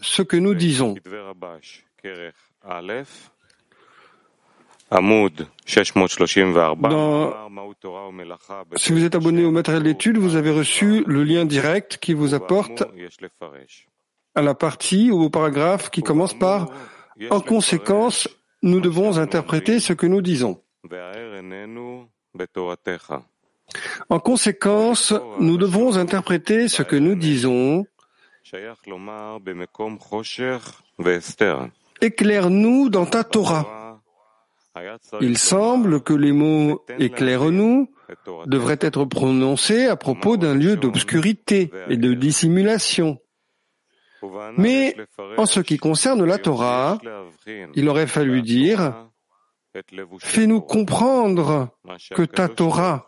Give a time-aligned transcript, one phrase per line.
[0.00, 0.94] ce que nous disons.
[8.76, 12.34] si vous êtes abonné au matériel d'étude, vous avez reçu le lien direct qui vous
[12.34, 12.84] apporte
[14.34, 16.68] à la partie ou au paragraphe qui commence par
[17.30, 18.28] En conséquence,
[18.62, 20.60] nous devons interpréter ce que nous disons.
[24.08, 27.86] En conséquence, nous devons interpréter ce que nous disons.
[32.00, 34.00] Éclaire-nous dans ta Torah.
[35.20, 37.90] Il semble que les mots éclaire-nous
[38.46, 43.18] devraient être prononcés à propos d'un lieu d'obscurité et de dissimulation.
[44.56, 44.96] Mais
[45.36, 46.98] en ce qui concerne la Torah,
[47.74, 49.08] il aurait fallu dire
[50.20, 51.68] Fais-nous comprendre
[52.14, 53.06] que ta Torah.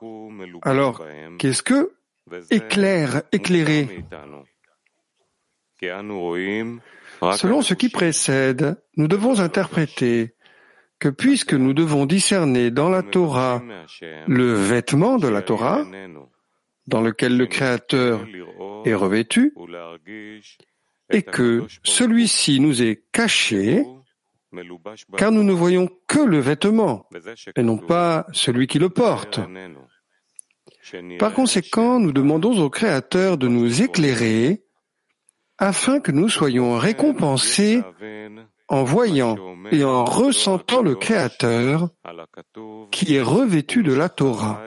[0.62, 1.02] Alors,
[1.38, 1.92] qu'est-ce que
[2.50, 4.04] éclaire, éclairer?
[5.80, 10.34] Selon ce qui précède, nous devons interpréter
[10.98, 13.62] que puisque nous devons discerner dans la Torah
[14.26, 15.84] le vêtement de la Torah,
[16.86, 18.26] dans lequel le Créateur
[18.84, 19.54] est revêtu,
[21.10, 23.84] et que celui-ci nous est caché,
[25.18, 27.06] car nous ne voyons que le vêtement
[27.56, 29.40] et non pas celui qui le porte.
[31.18, 34.65] Par conséquent, nous demandons au Créateur de nous éclairer
[35.58, 37.82] afin que nous soyons récompensés
[38.68, 39.36] en voyant
[39.70, 41.88] et en ressentant le Créateur
[42.90, 44.60] qui est revêtu de la Torah.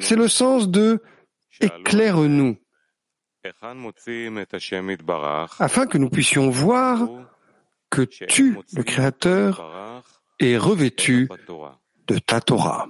[0.00, 1.02] C'est le sens de
[1.60, 2.56] éclaire-nous
[5.58, 7.08] afin que nous puissions voir
[7.90, 10.02] que tu, le Créateur,
[10.38, 11.28] es revêtu
[12.06, 12.88] de ta Torah.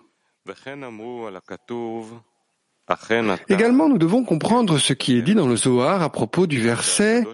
[3.48, 7.24] Également, nous devons comprendre ce qui est dit dans le Zohar à propos du verset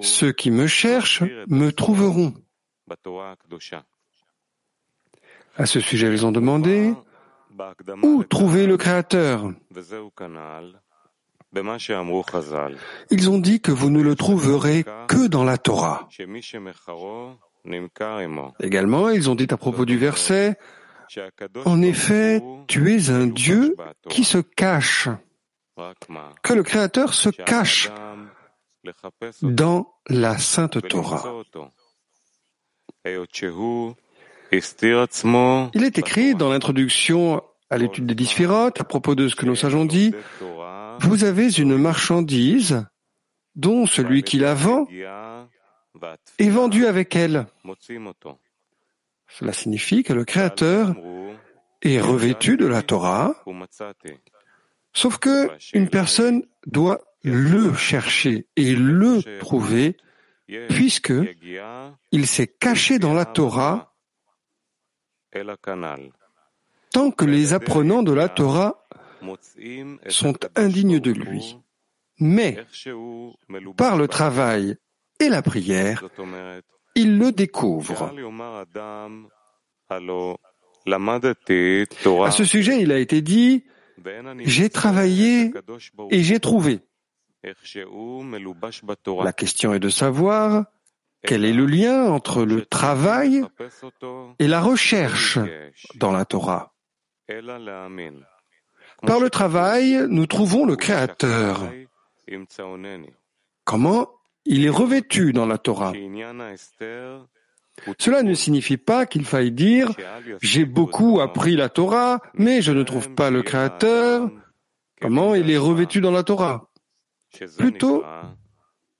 [0.00, 2.34] Ceux qui me cherchent me trouveront.
[5.56, 6.94] À ce sujet, ils ont demandé
[8.02, 9.52] Où trouver le Créateur?
[13.10, 16.08] Ils ont dit que vous ne le trouverez que dans la Torah.
[18.60, 20.56] Également, ils ont dit à propos du verset,
[21.64, 23.76] en effet, tu es un Dieu
[24.08, 25.08] qui se cache,
[26.42, 27.90] que le Créateur se cache
[29.42, 31.42] dans la Sainte Torah.
[35.74, 39.54] Il est écrit dans l'introduction à l'étude des Disphirotes, à propos de ce que nos
[39.54, 40.14] sages ont dit,
[41.00, 42.84] vous avez une marchandise
[43.54, 44.86] dont celui qui la vend
[46.38, 47.46] est vendu avec elle.
[49.28, 50.94] Cela signifie que le Créateur
[51.82, 53.34] est revêtu de la Torah,
[54.92, 59.96] sauf que une personne doit le chercher et le trouver,
[60.68, 61.12] puisque
[62.10, 63.94] il s'est caché dans la Torah
[66.90, 68.86] tant que les apprenants de la Torah
[70.08, 71.58] sont indignes de lui.
[72.18, 72.56] Mais
[73.76, 74.76] par le travail
[75.20, 76.04] et la prière,
[76.98, 78.12] ils le découvrent.
[82.24, 83.64] À ce sujet, il a été dit,
[84.40, 85.52] j'ai travaillé
[86.10, 86.80] et j'ai trouvé.
[89.22, 90.64] La question est de savoir
[91.22, 93.44] quel est le lien entre le travail
[94.38, 95.38] et la recherche
[95.94, 96.74] dans la Torah.
[99.02, 101.70] Par le travail, nous trouvons le Créateur.
[103.64, 104.17] Comment
[104.48, 105.92] il est revêtu dans la Torah.
[107.98, 109.92] Cela ne signifie pas qu'il faille dire
[110.42, 114.30] j'ai beaucoup appris la Torah, mais je ne trouve pas le Créateur.
[115.00, 116.70] Comment il est revêtu dans la Torah?
[117.56, 118.02] Plutôt,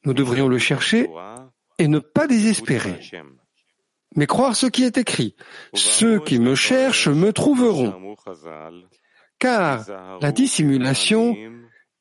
[0.05, 1.11] nous devrions le chercher
[1.79, 3.01] et ne pas désespérer,
[4.15, 5.35] mais croire ce qui est écrit.
[5.75, 8.17] Ceux qui me cherchent me trouveront
[9.39, 9.85] car
[10.21, 11.37] la dissimulation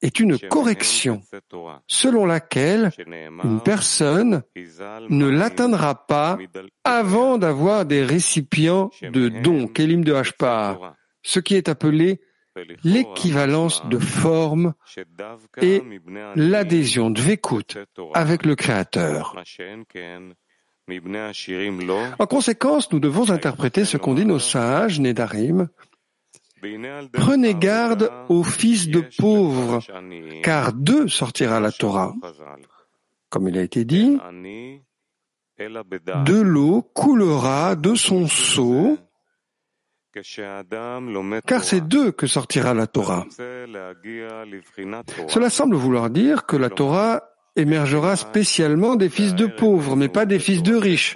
[0.02, 1.22] est une correction
[1.88, 2.92] selon laquelle
[3.44, 4.44] une personne
[5.10, 6.38] ne l'atteindra pas
[6.84, 12.22] avant d'avoir des récipients de dons, kelim de Hashpar, ce qui est appelé
[12.84, 14.74] l'équivalence de forme
[15.62, 15.84] et
[16.36, 17.78] l'adhésion de Vekut
[18.14, 19.36] avec le Créateur.
[22.20, 25.68] En conséquence, nous devons interpréter ce qu'ont dit nos sages, Nedarim,
[27.14, 29.82] Prenez garde aux fils de pauvres,
[30.44, 32.14] car d'eux sortira la Torah.
[33.30, 34.20] Comme il a été dit,
[35.60, 38.98] de l'eau coulera de son seau,
[41.46, 43.26] car c'est d'eux que sortira la Torah.
[45.28, 47.24] Cela semble vouloir dire que la Torah
[47.56, 51.16] émergera spécialement des fils de pauvres, mais pas des fils de riches.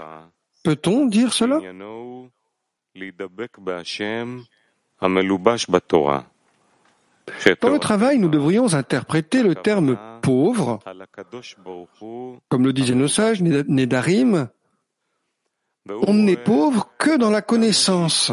[0.63, 1.59] Peut-on dire cela?
[5.01, 5.07] Dans
[7.69, 10.79] le travail, nous devrions interpréter le terme pauvre,
[12.49, 14.49] comme le disaient nos sages, Nédarim,
[15.89, 18.31] on n'est pauvre que dans la connaissance.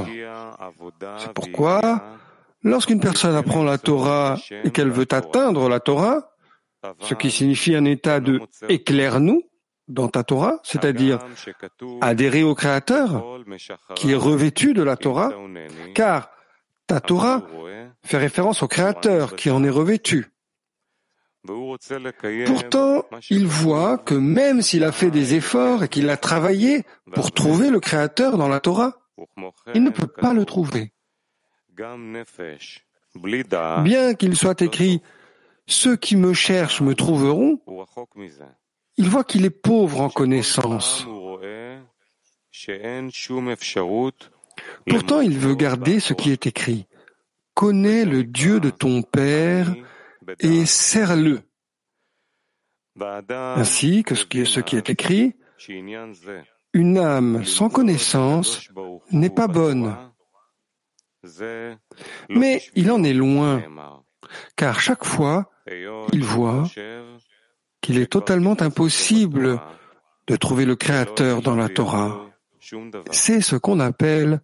[1.19, 2.03] C'est pourquoi,
[2.62, 6.32] lorsqu'une personne apprend la Torah et qu'elle veut atteindre la Torah,
[7.00, 9.43] ce qui signifie un état de éclaire-nous
[9.88, 11.19] dans ta Torah, c'est-à-dire
[12.03, 13.25] adhérer au Créateur
[13.94, 15.32] qui est revêtu de la Torah,
[15.94, 16.31] car
[16.88, 17.43] ta Torah
[18.02, 20.26] fait référence au Créateur qui en est revêtu.
[22.46, 27.31] Pourtant, il voit que même s'il a fait des efforts et qu'il a travaillé pour
[27.31, 28.99] trouver le Créateur dans la Torah,
[29.75, 30.93] il ne peut pas le trouver.
[33.84, 35.00] Bien qu'il soit écrit
[35.67, 37.61] Ceux qui me cherchent me trouveront,
[38.96, 41.06] il voit qu'il est pauvre en connaissance.
[44.87, 46.87] Pourtant, il veut garder ce qui est écrit.
[47.55, 49.75] Connais le Dieu de ton Père
[50.40, 51.40] et serre-le.
[53.00, 55.34] Ainsi que ce qui, est, ce qui est écrit,
[56.72, 58.69] une âme sans connaissance
[59.10, 59.96] n'est pas bonne.
[62.28, 63.62] Mais il en est loin,
[64.56, 65.50] car chaque fois,
[66.12, 66.64] il voit
[67.81, 69.60] qu'il est totalement impossible
[70.26, 72.27] de trouver le Créateur dans la Torah.
[73.11, 74.41] C'est ce qu'on appelle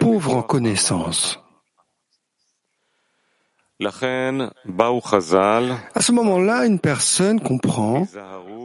[0.00, 1.40] pauvre en connaissance.
[3.84, 3.90] À
[6.00, 8.06] ce moment-là, une personne comprend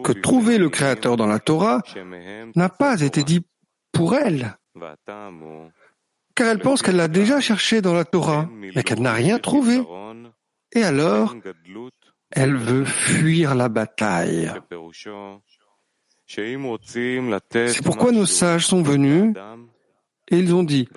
[0.04, 1.82] que trouver le Créateur dans la Torah
[2.56, 3.44] n'a pas été dit
[3.92, 4.58] pour elle,
[6.36, 9.82] car elle pense qu'elle l'a déjà cherché dans la Torah, mais qu'elle n'a rien trouvé.
[10.74, 11.36] Et alors,
[12.32, 14.52] elle veut fuir la bataille.
[16.28, 19.34] C'est pourquoi nos sages sont venus
[20.30, 20.90] et ils ont dit,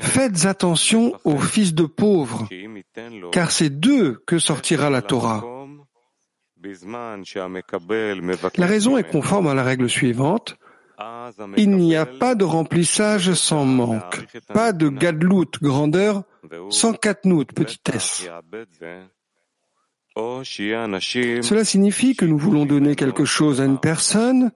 [0.00, 2.48] faites attention aux fils de pauvres,
[3.32, 5.44] car c'est d'eux que sortira la Torah.
[8.56, 10.56] La raison est conforme à la règle suivante.
[11.56, 16.24] Il n'y a pas de remplissage sans manque, pas de gadlout, grandeur,
[16.70, 18.28] sans katnout, petitesse.
[20.16, 24.50] Cela signifie que nous voulons donner quelque chose à une personne,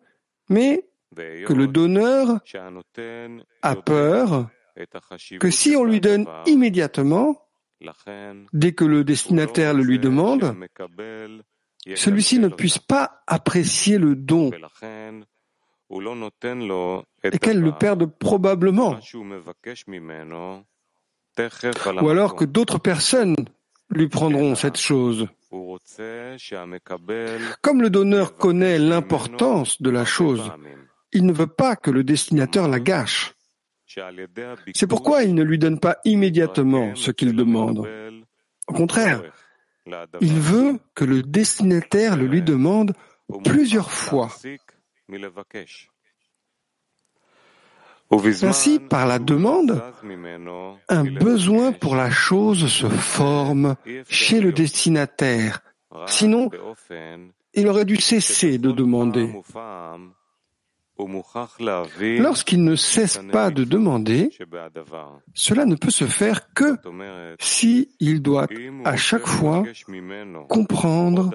[0.53, 0.85] mais
[1.17, 2.41] que le donneur
[3.63, 4.49] a peur
[5.41, 7.37] que si on lui donne immédiatement,
[8.53, 10.57] dès que le destinataire le lui demande,
[11.95, 14.51] celui-ci ne puisse pas apprécier le don
[17.23, 18.99] et qu'elle le perde probablement.
[21.39, 23.37] Ou alors que d'autres personnes
[23.91, 25.29] lui prendront cette chose.
[27.61, 30.51] Comme le donneur connaît l'importance de la chose,
[31.13, 33.35] il ne veut pas que le destinateur la gâche.
[34.75, 37.87] C'est pourquoi il ne lui donne pas immédiatement ce qu'il demande.
[38.67, 39.23] Au contraire,
[40.21, 42.95] il veut que le destinataire le lui demande
[43.45, 44.31] plusieurs fois.
[48.43, 49.83] Ainsi, par la demande,
[50.89, 53.77] un besoin pour la chose se forme
[54.09, 55.63] chez le destinataire.
[56.07, 56.51] Sinon,
[57.55, 59.33] il aurait dû cesser de demander.
[62.19, 64.31] Lorsqu'il ne cesse pas de demander,
[65.35, 66.77] cela ne peut se faire que
[67.41, 68.47] si il doit
[68.85, 69.65] à chaque fois
[70.49, 71.31] comprendre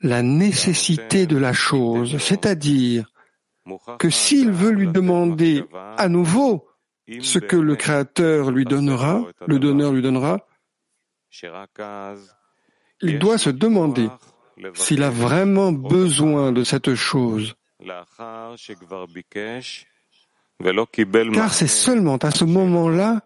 [0.00, 3.13] la nécessité de la chose, c'est-à-dire
[3.98, 5.64] que s'il veut lui demander
[5.96, 6.66] à nouveau
[7.20, 10.46] ce que le Créateur lui donnera, le donneur lui donnera,
[13.02, 14.08] il doit se demander
[14.74, 17.54] s'il a vraiment besoin de cette chose.
[21.32, 23.20] car c'est seulement à ce moment-là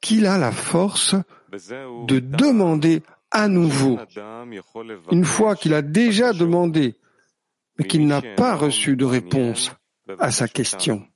[0.00, 1.16] qu'il a la force
[2.06, 3.98] de demander à nouveau,
[5.10, 6.94] une fois qu'il a déjà demandé,
[7.78, 9.72] mais qu'il n'a pas reçu de réponse
[10.18, 11.06] à sa question.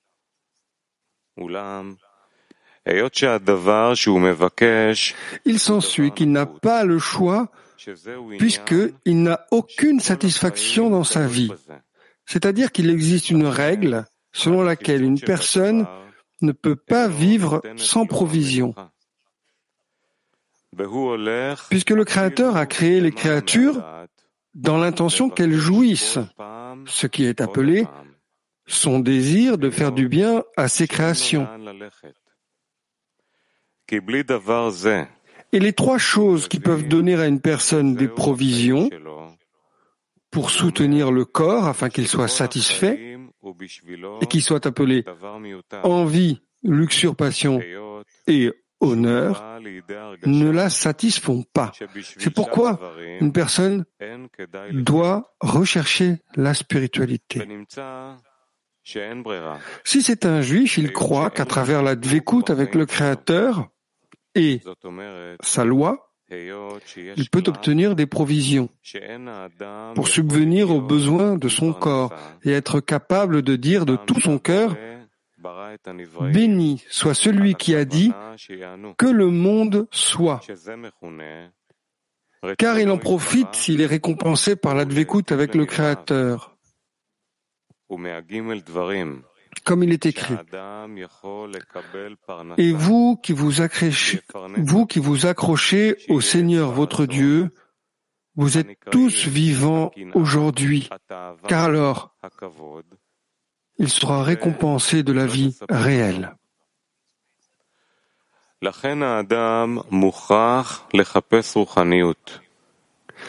[5.45, 7.51] Il s'ensuit qu'il n'a pas le choix
[8.39, 11.53] puisqu'il n'a aucune satisfaction dans sa vie.
[12.27, 15.87] C'est-à-dire qu'il existe une règle selon laquelle une personne
[16.41, 18.75] ne peut pas vivre sans provision.
[21.71, 23.83] Puisque le Créateur a créé les créatures
[24.59, 26.19] dans l'intention qu'elles jouissent,
[26.87, 27.87] ce qui est appelé
[28.67, 31.49] son désir de faire du bien à ses créations.
[35.53, 38.91] Et les trois choses qui peuvent donner à une personne des provisions
[40.31, 43.17] pour soutenir le corps afin qu'il soit satisfait
[44.21, 45.05] et qu'il soit appelé
[45.85, 47.61] envie, luxurpation
[48.27, 49.61] et honneur
[50.25, 51.73] ne la satisfont pas.
[52.19, 52.79] C'est pourquoi
[53.21, 53.85] une personne
[54.73, 57.47] doit rechercher la spiritualité.
[59.85, 63.69] Si c'est un juif, il croit qu'à travers la dvékout avec le Créateur
[64.35, 64.61] et
[65.43, 68.69] sa loi, il peut obtenir des provisions
[69.95, 72.13] pour subvenir aux besoins de son corps
[72.45, 74.77] et être capable de dire de tout son cœur
[76.33, 78.13] Béni soit celui qui a dit
[78.97, 80.41] que le monde soit.
[82.57, 86.57] Car il en profite s'il est récompensé par l'advécoute avec le Créateur.
[89.65, 90.35] Comme il est écrit.
[92.59, 94.21] Et vous qui vous accrochez,
[94.57, 97.51] vous qui vous accrochez au Seigneur votre Dieu,
[98.37, 100.89] vous êtes tous vivants aujourd'hui.
[101.49, 102.15] Car alors,
[103.79, 106.35] il sera récompensé de la vie réelle.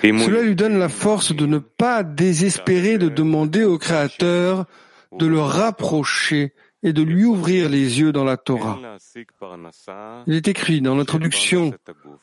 [0.01, 4.65] Cela lui donne la force de ne pas désespérer de demander au Créateur
[5.11, 8.79] de le rapprocher et de lui ouvrir les yeux dans la Torah.
[10.27, 11.73] Il est écrit dans l'introduction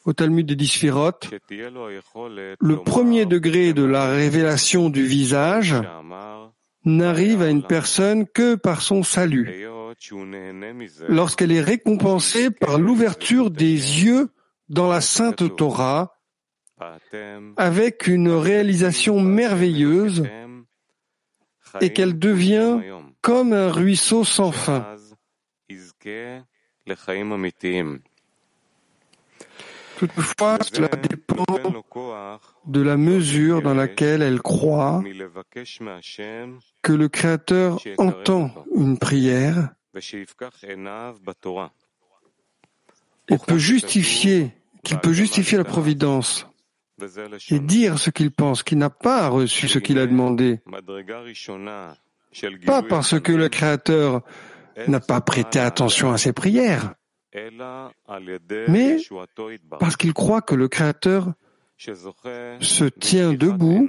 [0.05, 5.75] au Talmud des Disphirotes, le premier degré de la révélation du visage
[6.87, 9.67] n'arrive à une personne que par son salut,
[11.09, 14.31] lorsqu'elle est récompensée par l'ouverture des yeux
[14.69, 16.17] dans la Sainte Torah,
[17.57, 20.25] avec une réalisation merveilleuse,
[21.81, 22.81] et qu'elle devient
[23.21, 24.97] comme un ruisseau sans fin.
[29.99, 31.26] Toutefois, cela dépend
[32.67, 35.03] de la mesure dans laquelle elle croit
[36.83, 39.71] que le Créateur entend une prière
[43.29, 44.53] et peut justifier,
[44.85, 46.47] qu'il peut justifier la providence
[47.51, 50.61] et dire ce qu'il pense, qu'il n'a pas reçu ce qu'il a demandé.
[52.65, 54.23] Pas parce que le Créateur
[54.89, 56.95] n'a pas prêté attention à ses prières,
[58.69, 58.99] mais
[59.79, 61.33] parce qu'il croit que le Créateur
[61.79, 63.89] se tient debout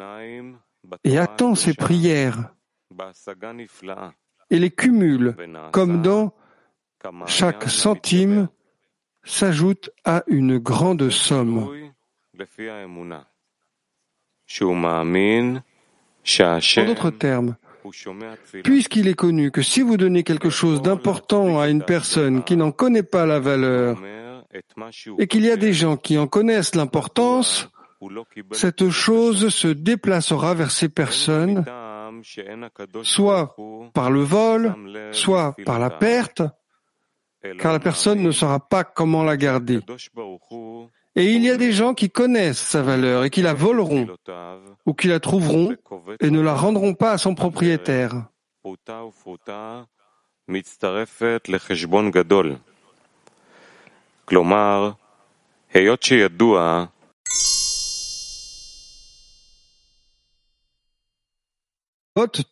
[1.04, 2.54] et attend ses prières.
[4.50, 5.36] et les cumule
[5.72, 6.34] comme dans
[7.25, 8.50] chaque centime
[9.24, 11.70] s'ajoute à une grande somme.
[16.77, 17.56] En d'autres termes,
[18.63, 22.72] puisqu'il est connu que si vous donnez quelque chose d'important à une personne qui n'en
[22.72, 24.01] connaît pas la valeur,
[25.20, 27.70] et qu'il y a des gens qui en connaissent l'importance,
[28.51, 31.65] cette chose se déplacera vers ces personnes,
[33.03, 33.56] soit
[33.94, 34.75] par le vol,
[35.12, 36.41] soit par la perte,
[37.60, 39.79] car la personne ne saura pas comment la garder.
[41.17, 44.07] Et il y a des gens qui connaissent sa valeur et qui la voleront,
[44.86, 45.75] ou qui la trouveront
[46.19, 48.27] et ne la rendront pas à son propriétaire.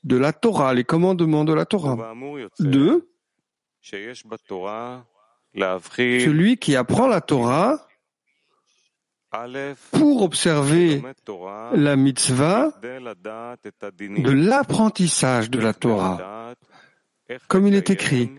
[0.04, 2.16] de la Torah, les commandements de la Torah.
[2.60, 3.12] Deux,
[6.20, 7.85] celui qui apprend la Torah
[9.92, 11.02] pour observer
[11.74, 16.54] la mitzvah de l'apprentissage de la Torah.
[17.48, 18.32] Comme il est écrit,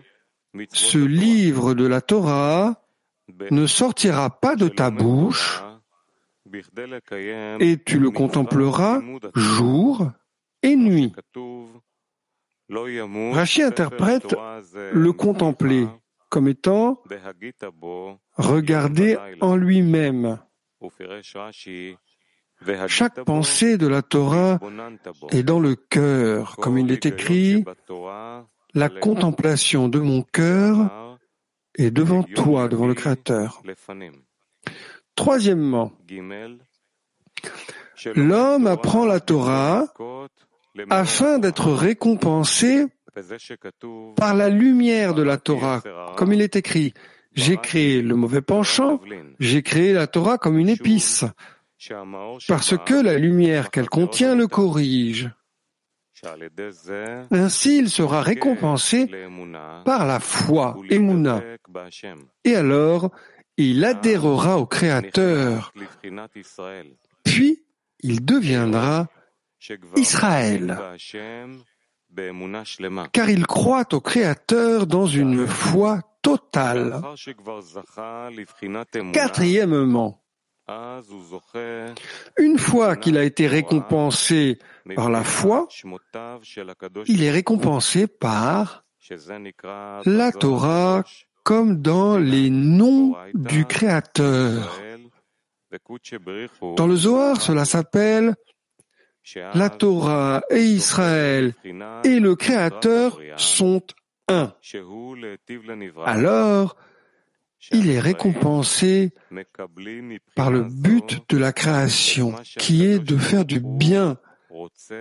[0.71, 2.83] ce livre de la Torah
[3.51, 5.61] ne sortira pas de ta bouche
[7.59, 9.01] et tu le contempleras
[9.35, 10.11] jour
[10.63, 11.13] et nuit.
[12.69, 14.35] Rachi interprète
[14.93, 15.87] le contempler
[16.29, 17.01] comme étant
[18.37, 20.39] regarder en lui-même.
[22.87, 24.59] Chaque pensée de la Torah
[25.31, 27.63] est dans le cœur, comme il est écrit,
[28.73, 31.17] la contemplation de mon cœur
[31.77, 33.61] est devant toi, devant le Créateur.
[35.15, 35.91] Troisièmement,
[38.15, 39.85] l'homme apprend la Torah
[40.89, 42.85] afin d'être récompensé
[44.15, 45.81] par la lumière de la Torah,
[46.17, 46.93] comme il est écrit.
[47.37, 48.99] J'ai créé le mauvais penchant,
[49.39, 51.23] j'ai créé la Torah comme une épice,
[52.47, 55.29] parce que la lumière qu'elle contient le corrige.
[57.29, 59.07] Ainsi, il sera récompensé
[59.85, 61.43] par la foi, Emouna.
[62.43, 63.11] Et alors,
[63.57, 65.71] il adhérera au Créateur.
[67.23, 67.63] Puis,
[68.01, 69.07] il deviendra
[69.95, 70.75] Israël,
[73.13, 76.01] car il croit au Créateur dans une foi
[79.13, 80.21] Quatrièmement,
[82.37, 84.59] une fois qu'il a été récompensé
[84.95, 85.67] par la foi,
[87.07, 88.83] il est récompensé par
[90.05, 91.03] la Torah
[91.43, 94.81] comme dans les noms du Créateur.
[96.75, 98.35] Dans le Zohar, cela s'appelle
[99.53, 101.53] la Torah et Israël
[102.03, 103.81] et le Créateur sont
[104.27, 104.53] un.
[106.05, 106.75] Alors,
[107.71, 109.11] il est récompensé
[110.35, 114.17] par le but de la création, qui est de faire du bien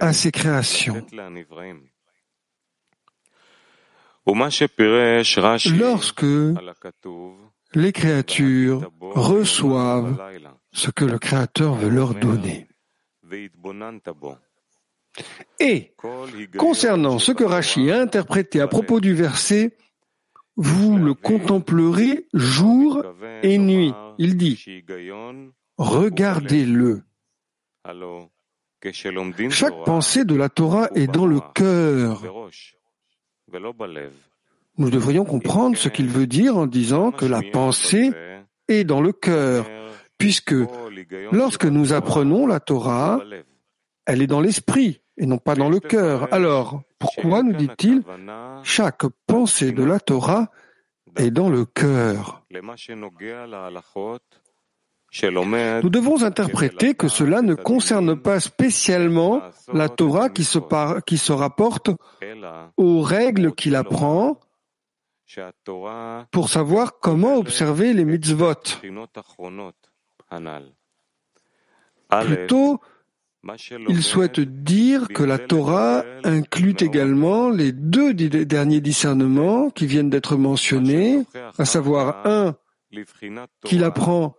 [0.01, 1.07] à ses créations.
[5.79, 6.27] Lorsque
[7.75, 10.19] les créatures reçoivent
[10.73, 12.69] ce que le Créateur veut leur donner.
[15.61, 15.93] Et,
[16.59, 19.77] concernant ce que Rachi a interprété à propos du verset,
[20.57, 23.03] vous le contemplerez jour
[23.43, 23.93] et nuit.
[24.19, 24.85] Il dit,
[25.79, 27.03] regardez-le.
[29.51, 32.23] Chaque pensée de la Torah est dans le cœur.
[34.79, 38.13] Nous devrions comprendre ce qu'il veut dire en disant que la pensée
[38.69, 39.67] est dans le cœur,
[40.19, 40.55] puisque
[41.33, 43.21] lorsque nous apprenons la Torah,
[44.07, 46.33] elle est dans l'esprit et non pas dans le cœur.
[46.33, 48.03] Alors, pourquoi nous dit-il,
[48.63, 50.51] chaque pensée de la Torah
[51.17, 52.43] est dans le cœur
[55.23, 59.43] Nous devons interpréter que cela ne concerne pas spécialement
[59.73, 60.59] la Torah qui se,
[61.01, 61.91] qui se rapporte
[62.77, 64.39] aux règles qu'il apprend
[66.31, 68.55] pour savoir comment observer les mitzvot.
[72.09, 72.81] Plutôt,
[73.89, 80.37] il souhaite dire que la Torah inclut également les deux derniers discernements qui viennent d'être
[80.37, 81.25] mentionnés,
[81.59, 82.57] à savoir un,
[83.65, 84.37] qu'il apprend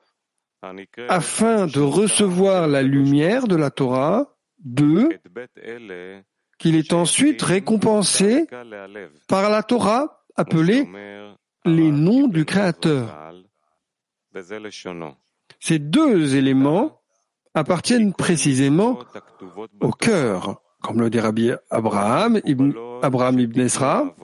[1.08, 5.10] afin de recevoir la lumière de la Torah, deux,
[6.58, 8.47] qu'il est ensuite récompensé
[9.27, 10.88] par la Torah appelée
[11.65, 13.34] les noms du Créateur.
[15.60, 17.01] Ces deux éléments
[17.57, 18.99] appartiennent précisément
[19.81, 24.15] au cœur, comme le dit Rabbi Abraham, ibn, Abraham ibn Esra,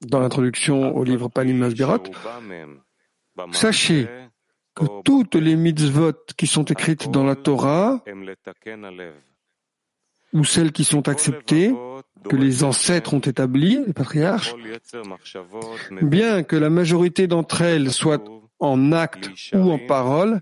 [0.00, 2.02] dans l'introduction au livre Panim Masbirot.
[3.52, 4.08] Sachez
[4.74, 8.02] que toutes les mitzvot qui sont écrites dans la Torah,
[10.32, 11.74] ou celles qui sont acceptées,
[12.28, 14.54] que les ancêtres ont établies, les patriarches,
[16.02, 18.22] bien que la majorité d'entre elles soient
[18.60, 20.40] en acte ou en parole,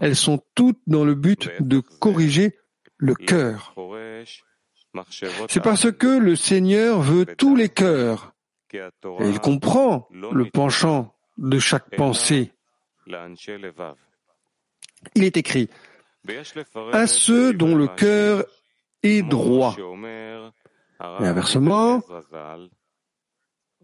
[0.00, 2.56] elles sont toutes dans le but de corriger
[2.96, 3.74] le cœur.
[5.48, 8.34] C'est parce que le Seigneur veut tous les cœurs
[9.20, 12.52] il comprend le penchant de chaque pensée.
[15.14, 15.68] Il est écrit
[16.92, 18.44] à ceux dont le cœur
[19.02, 19.76] est droit.
[21.20, 22.02] Et inversement,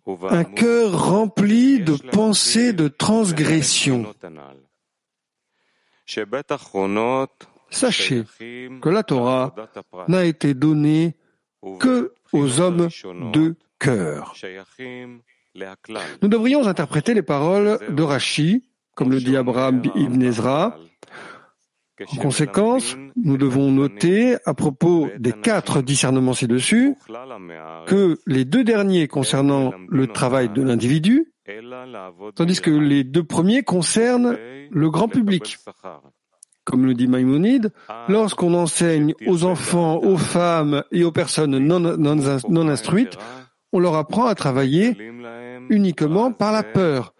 [0.06, 4.12] un cœur rempli de pensées de transgression.
[7.70, 9.54] Sachez que la Torah
[10.08, 11.16] n'a été donnée
[11.78, 12.88] que aux hommes
[13.32, 14.34] de cœur.
[16.22, 20.76] Nous devrions interpréter les paroles de Rashi, comme le dit Abraham ibn Ezra,
[22.06, 26.94] en conséquence, nous devons noter, à propos des quatre discernements ci-dessus,
[27.86, 31.32] que les deux derniers concernant le travail de l'individu,
[32.34, 34.36] tandis que les deux premiers concernent
[34.70, 35.58] le grand public.
[36.64, 37.72] Comme le dit Maïmonide,
[38.08, 43.16] lorsqu'on enseigne aux enfants, aux femmes et aux personnes non, non instruites,
[43.72, 44.96] on leur apprend à travailler
[45.68, 47.14] uniquement par la peur,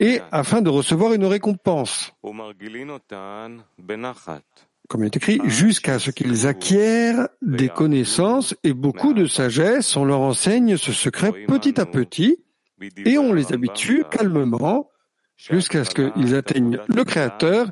[0.00, 2.12] et afin de recevoir une récompense.
[4.88, 10.04] Comme il est écrit, jusqu'à ce qu'ils acquièrent des connaissances et beaucoup de sagesse, on
[10.04, 12.38] leur enseigne ce secret petit à petit
[13.04, 14.88] et on les habitue calmement
[15.36, 17.70] jusqu'à ce qu'ils atteignent le Créateur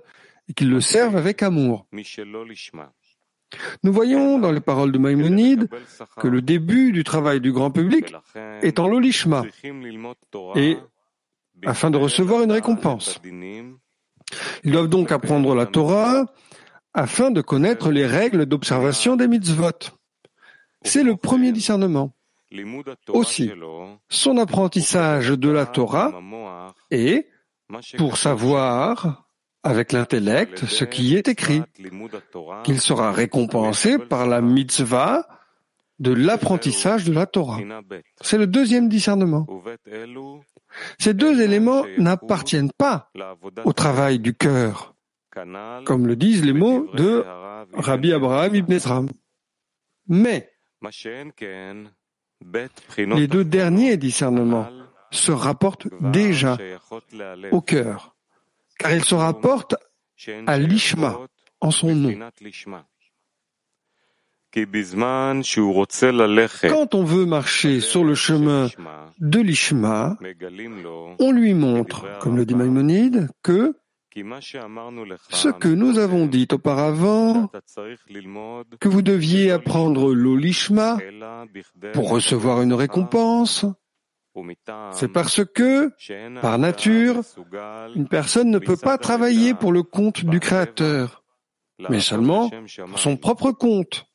[0.48, 1.87] et qu'ils le servent avec amour.
[3.82, 5.68] Nous voyons dans les paroles de Maïmonide
[6.18, 8.14] que le début du travail du grand public
[8.62, 9.44] est en l'olishma.
[10.56, 10.76] Et
[11.64, 13.21] afin de recevoir une récompense.
[14.64, 16.27] Ils doivent donc apprendre la Torah
[16.95, 19.71] afin de connaître les règles d'observation des mitzvot.
[20.83, 22.12] C'est le premier discernement.
[23.09, 23.51] Aussi,
[24.09, 26.12] son apprentissage de la Torah
[26.90, 27.29] est
[27.99, 29.27] pour savoir
[29.62, 31.62] avec l'intellect ce qui est écrit,
[32.64, 35.27] qu'il sera récompensé par la mitzvah
[35.99, 37.59] de l'apprentissage de la Torah.
[38.21, 39.47] C'est le deuxième discernement.
[40.99, 43.11] Ces deux éléments n'appartiennent pas
[43.65, 44.95] au travail du cœur,
[45.85, 47.25] comme le disent les mots de
[47.73, 49.09] Rabbi Abraham ibn Ezram.
[50.09, 50.51] Mais
[52.99, 54.69] les deux derniers discernements
[55.11, 56.59] se rapportent déjà
[57.51, 58.15] au cœur,
[58.79, 59.77] car ils se rapportent
[60.47, 61.19] à l'Ishma
[61.61, 62.15] en son nom.
[66.69, 68.69] Quand on veut marcher sur le chemin
[69.21, 70.16] de l'Ishma,
[71.19, 73.75] on lui montre, comme le dit Maïmonide, que
[75.31, 77.51] ce que nous avons dit auparavant,
[78.81, 80.97] que vous deviez apprendre l'Olishma
[81.92, 83.66] pour recevoir une récompense,
[84.92, 85.92] c'est parce que,
[86.40, 87.21] par nature,
[87.95, 91.23] une personne ne peut pas travailler pour le compte du Créateur,
[91.90, 92.51] mais seulement
[92.88, 94.07] pour son propre compte.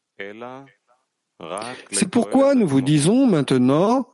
[1.91, 4.07] C'est pourquoi nous vous disons maintenant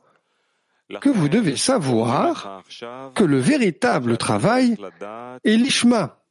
[1.00, 2.62] que vous devez savoir
[3.14, 4.76] que le véritable travail
[5.44, 6.22] est l'ishma.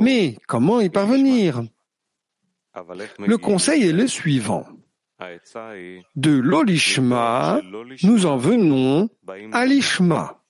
[0.00, 1.62] Mais comment y parvenir?
[3.18, 4.66] Le conseil est le suivant.
[6.16, 7.60] De l'olishma,
[8.02, 9.08] nous en venons
[9.52, 10.42] à l'ishma,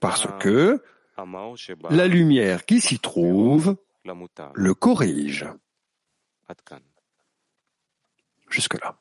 [0.00, 0.82] parce que
[1.90, 3.76] la lumière qui s'y trouve
[4.54, 5.46] le corrige.
[8.50, 8.96] Jusque-là.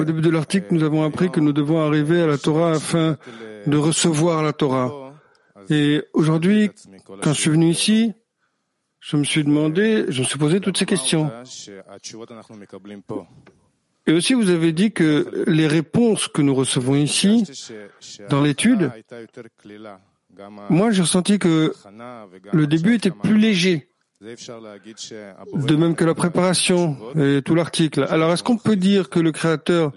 [0.00, 3.16] Au début de l'article, nous avons appris que nous devons arriver à la Torah afin
[3.66, 4.92] de recevoir la Torah.
[5.70, 6.70] Et aujourd'hui,
[7.22, 8.12] quand je suis venu ici,
[9.06, 11.30] je me suis demandé, je me suis posé toutes ces questions.
[14.08, 17.44] Et aussi, vous avez dit que les réponses que nous recevons ici,
[18.28, 18.90] dans l'étude,
[20.68, 21.72] moi j'ai ressenti que
[22.52, 23.88] le début était plus léger,
[24.20, 28.06] de même que la préparation et tout l'article.
[28.10, 29.92] Alors est-ce qu'on peut dire que le Créateur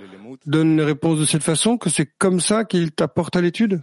[0.46, 3.82] donne les réponses de cette façon, que c'est comme ça qu'il t'apporte à l'étude?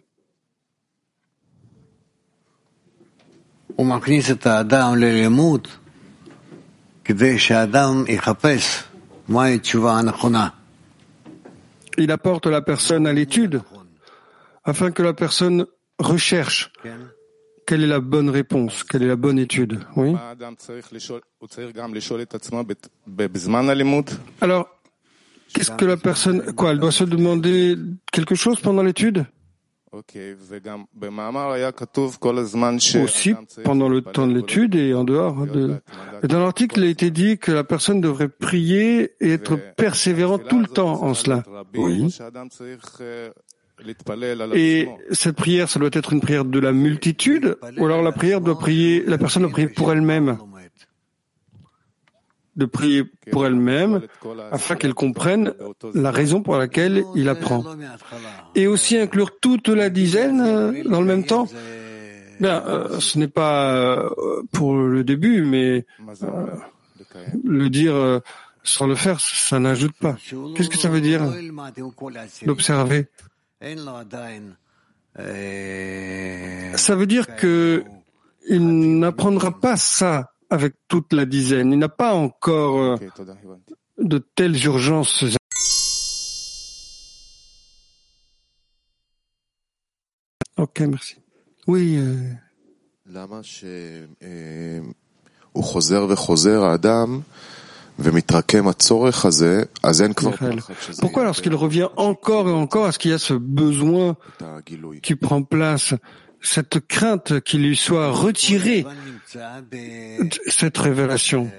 [11.99, 13.63] Il apporte la personne à l'étude
[14.65, 15.67] afin que la personne
[15.99, 16.73] recherche
[17.67, 19.81] quelle est la bonne réponse, quelle est la bonne étude.
[19.97, 20.15] Oui.
[24.41, 24.69] Alors,
[25.53, 27.77] qu'est-ce que la personne, quoi, elle doit se demander
[28.13, 29.27] quelque chose pendant l'étude?
[33.03, 35.77] Aussi pendant le temps de l'étude et en dehors de...
[36.25, 40.61] Dans l'article, il a été dit que la personne devrait prier et être persévérant tout
[40.61, 41.43] le temps en cela.
[41.75, 42.15] Oui.
[44.55, 48.41] Et cette prière, ça doit être une prière de la multitude, ou alors la prière
[48.41, 50.39] doit prier, la personne doit prier pour elle-même
[52.57, 54.01] de prier pour elle-même
[54.51, 55.53] afin qu'elle comprenne
[55.95, 57.65] la raison pour laquelle il apprend.
[58.55, 61.47] Et aussi inclure toute la dizaine euh, dans le même temps.
[62.41, 64.09] Bien, euh, ce n'est pas euh,
[64.53, 65.87] pour le début, mais
[67.45, 68.21] le dire
[68.63, 70.17] sans le faire, ça n'ajoute pas.
[70.55, 71.23] Qu'est-ce que ça veut dire
[72.45, 73.09] L'observer.
[76.77, 77.85] Ça veut dire que
[78.49, 81.73] il n'apprendra pas ça avec toute la dizaine.
[81.73, 82.97] Il n'a pas encore euh,
[83.99, 85.25] de telles urgences.
[90.57, 91.17] Ok, merci.
[91.67, 91.97] Oui.
[91.99, 92.33] Euh...
[101.01, 104.17] Pourquoi lorsqu'il revient encore et encore, est-ce qu'il y a ce besoin
[105.03, 105.95] qui prend place
[106.47, 108.87] cette crainte qu'il lui soit retiré
[110.47, 111.51] cette révélation.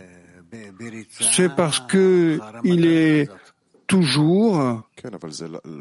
[1.20, 3.30] C'est parce que il est
[3.88, 4.84] toujours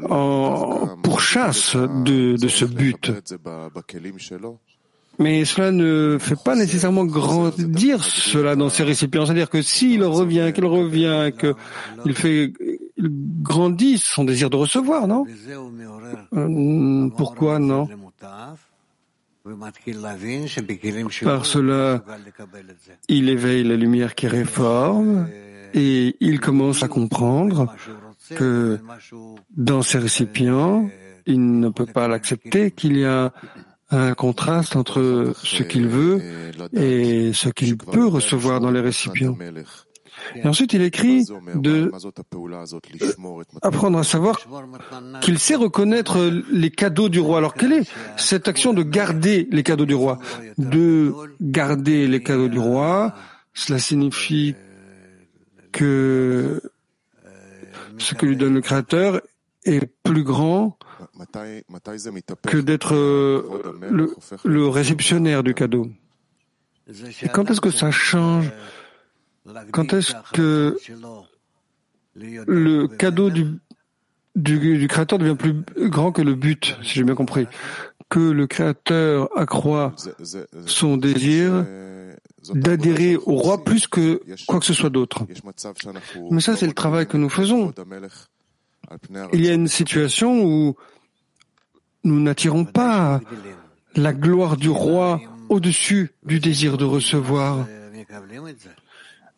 [0.09, 3.11] en pourchasse de, de ce but.
[5.19, 9.25] Mais cela ne fait pas nécessairement grandir cela dans ses récipients.
[9.25, 12.53] C'est-à-dire que s'il revient, qu'il revient, qu'il fait,
[12.97, 13.09] il
[13.41, 15.25] grandit son désir de recevoir, non?
[16.33, 17.87] Euh, Pourquoi non?
[21.23, 22.03] Par cela,
[23.07, 25.27] il éveille la lumière qui réforme
[25.73, 27.73] et il commence à comprendre
[28.35, 28.79] que
[29.55, 30.89] dans ses récipients,
[31.25, 33.33] il ne peut pas l'accepter, qu'il y a
[33.89, 36.21] un contraste entre ce qu'il veut
[36.73, 39.37] et ce qu'il peut recevoir dans les récipients.
[40.35, 41.91] Et ensuite, il écrit de
[43.61, 44.39] apprendre à savoir
[45.21, 46.17] qu'il sait reconnaître
[46.51, 47.37] les cadeaux du roi.
[47.39, 50.19] Alors, quelle est cette action de garder les cadeaux du roi
[50.57, 53.13] De garder les cadeaux du roi,
[53.53, 54.55] cela signifie
[55.71, 56.61] que
[57.97, 59.21] ce que lui donne le Créateur
[59.65, 60.77] est plus grand
[62.43, 65.87] que d'être le, le réceptionnaire du cadeau.
[67.21, 68.51] Et quand est-ce que ça change?
[69.71, 70.77] Quand est-ce que
[72.15, 73.59] le cadeau du,
[74.35, 77.47] du, Créateur devient plus grand que le but, si j'ai bien compris?
[78.09, 79.95] Que le Créateur accroît
[80.65, 81.65] son désir
[82.53, 85.25] d'adhérer au roi plus que quoi que ce soit d'autre.
[86.31, 87.73] Mais ça, c'est le travail que nous faisons.
[89.33, 90.75] Il y a une situation où
[92.03, 93.19] nous n'attirons pas
[93.95, 97.65] la gloire du roi au-dessus du désir de recevoir.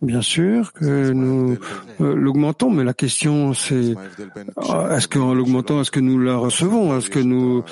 [0.02, 1.58] Bien sûr que nous
[2.00, 6.98] euh, l'augmentons, mais la question c'est euh, est-ce qu'en l'augmentant, est-ce que nous la recevons,
[6.98, 7.64] est-ce que nous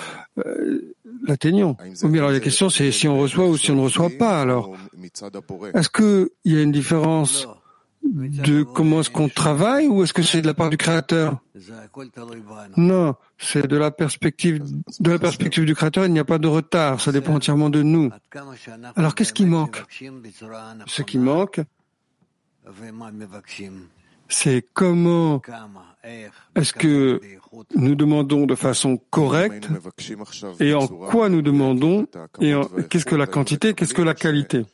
[0.46, 0.94] euh,
[1.26, 1.78] l'atteignons?
[2.04, 4.42] Ou bien la question c'est si on reçoit ou si on ne reçoit pas.
[4.42, 4.76] Alors,
[5.74, 7.48] est-ce qu'il y a une différence
[8.04, 11.40] de comment est-ce qu'on travaille ou est-ce que c'est de la part du Créateur?
[12.76, 14.64] Non, c'est de la perspective
[15.00, 16.06] de la perspective du Créateur.
[16.06, 17.00] Il n'y a pas de retard.
[17.00, 18.12] Ça dépend entièrement de nous.
[18.96, 19.84] Alors, qu'est-ce qui manque?
[20.86, 21.62] Ce qui manque,
[24.30, 25.42] c'est comment
[26.56, 27.22] est-ce que
[27.76, 29.70] nous demandons de façon correcte
[30.60, 32.08] et en quoi nous demandons
[32.42, 32.54] et
[32.90, 34.66] qu'est-ce que la quantité, qu'est-ce que la qualité?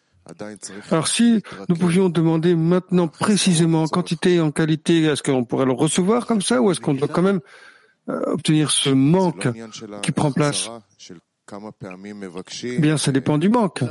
[0.89, 5.65] Alors si nous pouvions demander maintenant précisément en quantité et en qualité, est-ce qu'on pourrait
[5.65, 7.41] le recevoir comme ça ou est-ce qu'on doit quand même
[8.09, 9.47] euh, obtenir ce manque
[10.01, 10.69] qui prend place?
[12.79, 13.83] Bien, ça dépend du manque.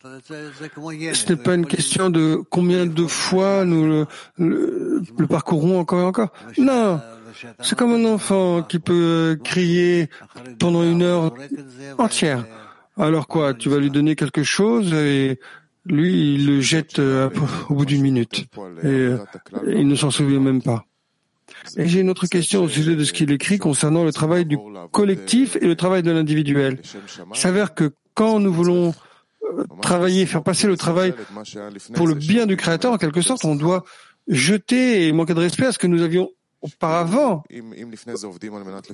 [0.00, 4.06] Ce n'est pas une question de combien de fois nous
[4.36, 6.32] le, parcourons encore et encore.
[6.56, 7.00] Non,
[7.60, 10.08] c'est comme un enfant qui peut crier
[10.60, 11.34] pendant une heure
[11.98, 12.44] entière.
[12.96, 15.40] Alors quoi, tu vas lui donner quelque chose et
[15.84, 17.30] lui, il le jette euh,
[17.68, 18.46] au bout d'une minute.
[18.82, 19.18] Et, euh,
[19.66, 20.84] il ne s'en souvient même pas.
[21.76, 24.58] Et j'ai une autre question au sujet de ce qu'il écrit concernant le travail du
[24.92, 26.80] collectif et le travail de l'individuel.
[27.32, 28.92] Il s'avère que quand nous voulons
[29.82, 31.14] travailler, faire passer le travail
[31.94, 33.84] pour le bien du Créateur, en quelque sorte, on doit
[34.26, 36.30] jeter et manquer de respect à ce que nous avions
[36.60, 37.44] auparavant,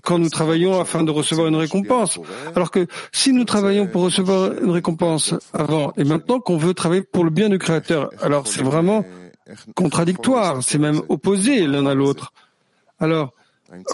[0.03, 2.21] quand nous travaillions afin de recevoir une récompense.
[2.55, 7.03] Alors que si nous travaillons pour recevoir une récompense avant et maintenant qu'on veut travailler
[7.03, 9.05] pour le bien du Créateur, alors c'est vraiment
[9.75, 12.33] contradictoire, c'est même opposé l'un à l'autre.
[13.01, 13.33] Alors,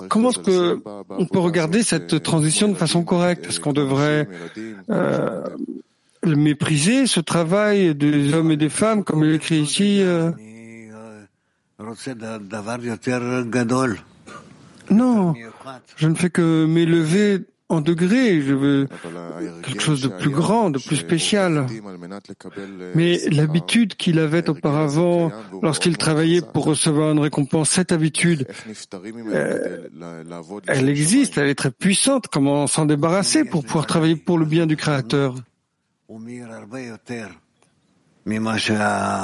[0.08, 3.46] comment est-ce que on peut regarder cette transition de façon correcte?
[3.46, 4.28] Est-ce qu'on devrait
[4.90, 5.42] euh,
[6.24, 10.02] mépriser ce travail des hommes et des femmes, comme il écrit ici.
[10.02, 10.30] Euh...
[14.90, 15.34] Non,
[15.96, 18.88] je ne fais que m'élever en degré, je veux
[19.62, 21.66] quelque chose de plus grand, de plus spécial.
[22.96, 25.30] Mais l'habitude qu'il avait auparavant,
[25.62, 28.48] lorsqu'il travaillait pour recevoir une récompense, cette habitude,
[29.32, 29.88] euh,
[30.66, 32.26] elle existe, elle est très puissante.
[32.26, 35.36] Comment s'en débarrasser pour pouvoir travailler pour le bien du Créateur?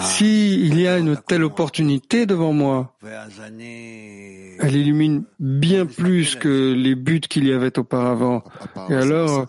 [0.03, 7.21] S'il y a une telle opportunité devant moi, elle illumine bien plus que les buts
[7.21, 8.43] qu'il y avait auparavant.
[8.89, 9.47] Et alors,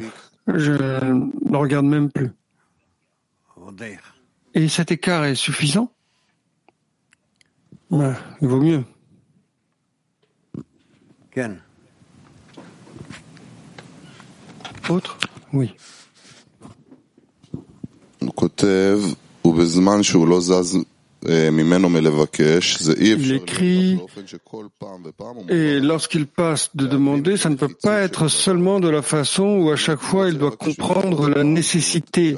[0.48, 2.32] je ne regarde même plus.
[4.54, 5.92] Et cet écart est suffisant?
[7.92, 8.84] Il vaut mieux.
[14.90, 15.18] Autre?
[15.54, 15.76] Oui.
[23.00, 24.00] Il écrit,
[25.50, 29.72] et lorsqu'il passe de demander, ça ne peut pas être seulement de la façon où
[29.72, 32.38] à chaque fois il doit comprendre la nécessité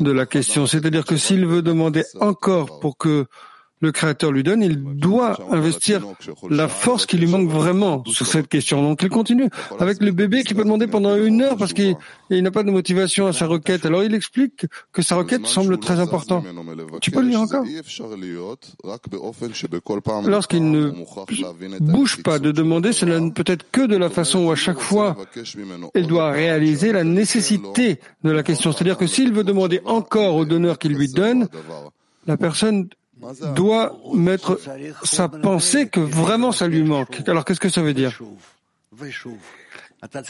[0.00, 0.66] de la question.
[0.66, 3.26] C'est-à-dire que s'il veut demander encore pour que
[3.80, 6.02] le Créateur lui donne, il doit investir
[6.50, 8.82] la force qui lui manque vraiment sur cette question.
[8.82, 11.96] Donc il continue avec le bébé qui peut demander pendant une heure parce qu'il
[12.30, 13.86] n'a pas de motivation à sa requête.
[13.86, 16.44] Alors il explique que sa requête semble très importante.
[17.00, 17.64] Tu peux le lire encore?
[20.26, 20.90] Lorsqu'il ne
[21.80, 24.80] bouge pas de demander, cela ne peut être que de la façon où à chaque
[24.80, 25.16] fois
[25.94, 28.72] il doit réaliser la nécessité de la question.
[28.72, 31.48] C'est-à-dire que s'il veut demander encore au donneur qu'il lui donne,
[32.26, 32.88] la personne
[33.54, 34.58] doit mettre
[35.04, 37.22] sa pensée que vraiment ça lui manque.
[37.26, 38.18] Alors qu'est-ce que ça veut dire?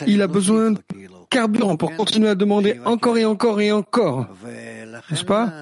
[0.06, 0.80] Il a besoin de
[1.28, 4.26] carburant pour continuer à demander encore et encore et encore,
[5.10, 5.52] n'est-ce pas?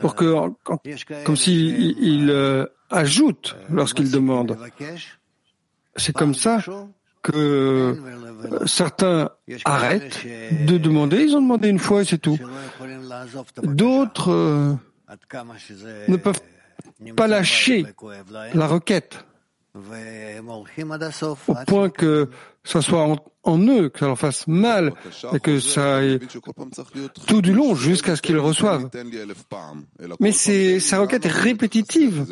[0.00, 0.34] Pour que,
[1.24, 4.56] comme s'il il, euh, ajoute lorsqu'il demande.
[5.96, 6.62] C'est comme ça
[7.22, 9.30] que euh, certains
[9.64, 10.24] arrêtent
[10.66, 12.38] de demander, ils ont demandé une fois et c'est tout.
[13.64, 14.74] D'autres euh,
[16.08, 16.40] ne peuvent
[17.16, 17.84] pas lâcher
[18.54, 19.24] la requête.
[19.74, 22.28] au point que
[22.64, 24.92] ça soit en, eux, que ça leur fasse mal
[25.32, 26.18] et que ça aille
[27.26, 28.90] tout du long jusqu'à ce qu'ils le reçoivent.
[30.20, 32.26] Mais c'est, sa requête est répétitive.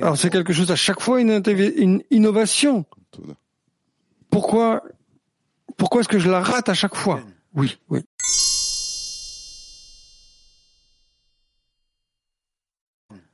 [0.00, 1.42] Alors c'est quelque chose à chaque fois une,
[1.76, 2.84] une innovation.
[4.30, 4.82] Pourquoi,
[5.76, 7.20] pourquoi est-ce que je la rate à chaque fois?
[7.54, 8.00] Oui, oui.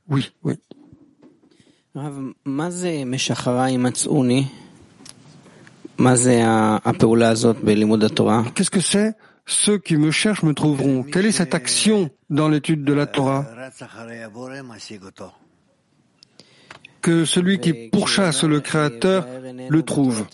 [0.09, 0.55] Oui, oui.
[8.55, 9.15] Qu'est-ce que c'est?
[9.45, 11.03] Ceux qui me cherchent me trouveront.
[11.03, 13.45] Quelle est cette action dans l'étude de la Torah?
[17.01, 19.27] Que celui qui pourchasse le Créateur
[19.69, 20.25] le trouve.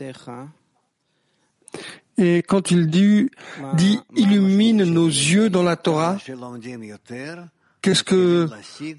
[2.18, 3.30] Et quand il dit,
[3.76, 6.18] dit illumine nos yeux dans la Torah,
[7.82, 8.50] qu'est-ce que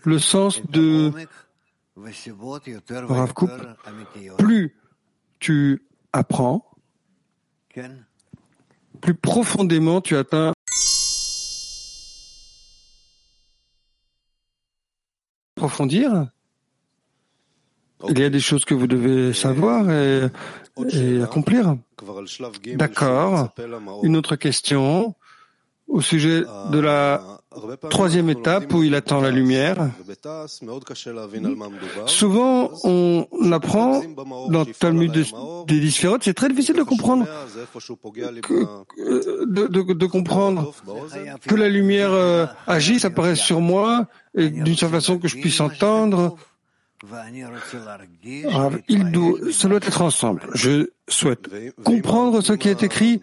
[0.05, 1.13] le sens de
[2.93, 3.35] Rav
[4.39, 4.77] plus
[5.39, 6.65] tu apprends,
[9.01, 10.53] plus profondément tu atteins
[15.61, 16.29] approfondir.
[18.09, 20.29] Il y a des choses que vous devez savoir et,
[20.91, 21.77] et accomplir.
[22.77, 23.51] D'accord.
[24.03, 25.15] Une autre question
[25.91, 27.41] au sujet de la
[27.89, 29.91] troisième étape où il attend la lumière.
[32.07, 34.03] Souvent, on apprend
[34.49, 37.27] dans le Talmud des Disphérot, c'est très difficile de comprendre,
[39.47, 40.73] de, comprendre
[41.47, 45.37] que la lumière euh, agit, ça paraît sur moi, et d'une certaine façon que je
[45.37, 46.37] puisse entendre.
[48.89, 50.43] il doit, ça doit être ensemble.
[50.55, 51.49] Je souhaite
[51.85, 53.21] comprendre ce qui est écrit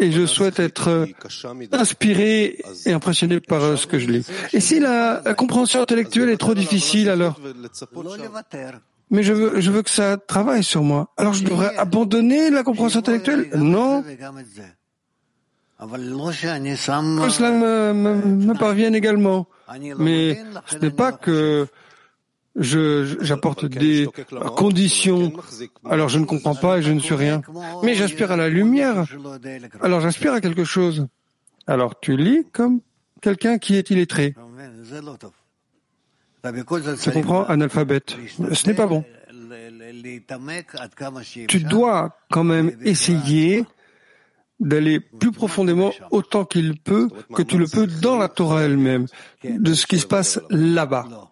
[0.00, 1.06] et je souhaite être euh,
[1.72, 4.26] inspiré et impressionné par euh, ce que je lis.
[4.52, 7.38] Et si la, compréhension intellectuelle est trop difficile, alors?
[9.10, 11.12] Mais je veux, je veux que ça travaille sur moi.
[11.16, 13.50] Alors je devrais abandonner la compréhension intellectuelle?
[13.56, 14.02] Non.
[14.02, 14.08] Que
[17.30, 19.48] cela me, me, me parvienne également.
[19.98, 21.66] Mais ce n'est pas que
[22.56, 24.08] j'apporte des
[24.56, 25.32] conditions,
[25.88, 27.42] alors je ne comprends pas et je ne suis rien.
[27.82, 29.04] Mais j'aspire à la lumière,
[29.80, 31.06] alors j'aspire à quelque chose.
[31.66, 32.80] Alors tu lis comme
[33.20, 34.34] quelqu'un qui est illettré.
[37.02, 38.16] Tu comprends Analphabète?
[38.52, 39.04] Ce n'est pas bon.
[41.48, 43.64] Tu dois quand même essayer
[44.58, 49.06] d'aller plus profondément autant qu'il peut, que tu le peux dans la Torah elle-même,
[49.44, 51.29] de ce qui se passe là-bas.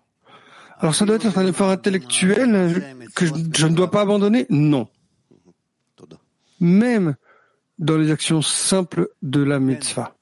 [0.80, 4.88] Alors ça doit être un effort intellectuel que je, ne dois pas abandonner Non.
[6.60, 7.16] Même
[7.78, 10.14] dans les actions simples de la mitzvah.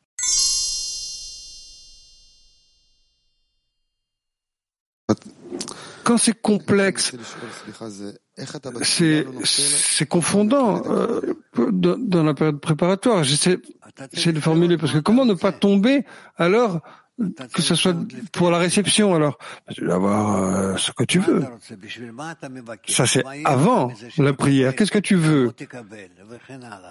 [6.05, 7.17] Quand c'est complexe,
[9.45, 11.21] c'est confondant euh,
[11.57, 13.25] dans la période préparatoire.
[13.25, 13.59] J'essaie
[14.33, 16.05] de formuler parce que comment ne pas tomber
[16.37, 16.81] alors
[17.53, 17.97] que ce soit
[18.33, 19.39] pour la réception, alors
[19.73, 21.45] tu vas avoir euh, ce que tu veux.
[22.87, 24.77] Ça, c'est avant la prière.
[24.77, 25.53] Qu'est-ce que tu veux?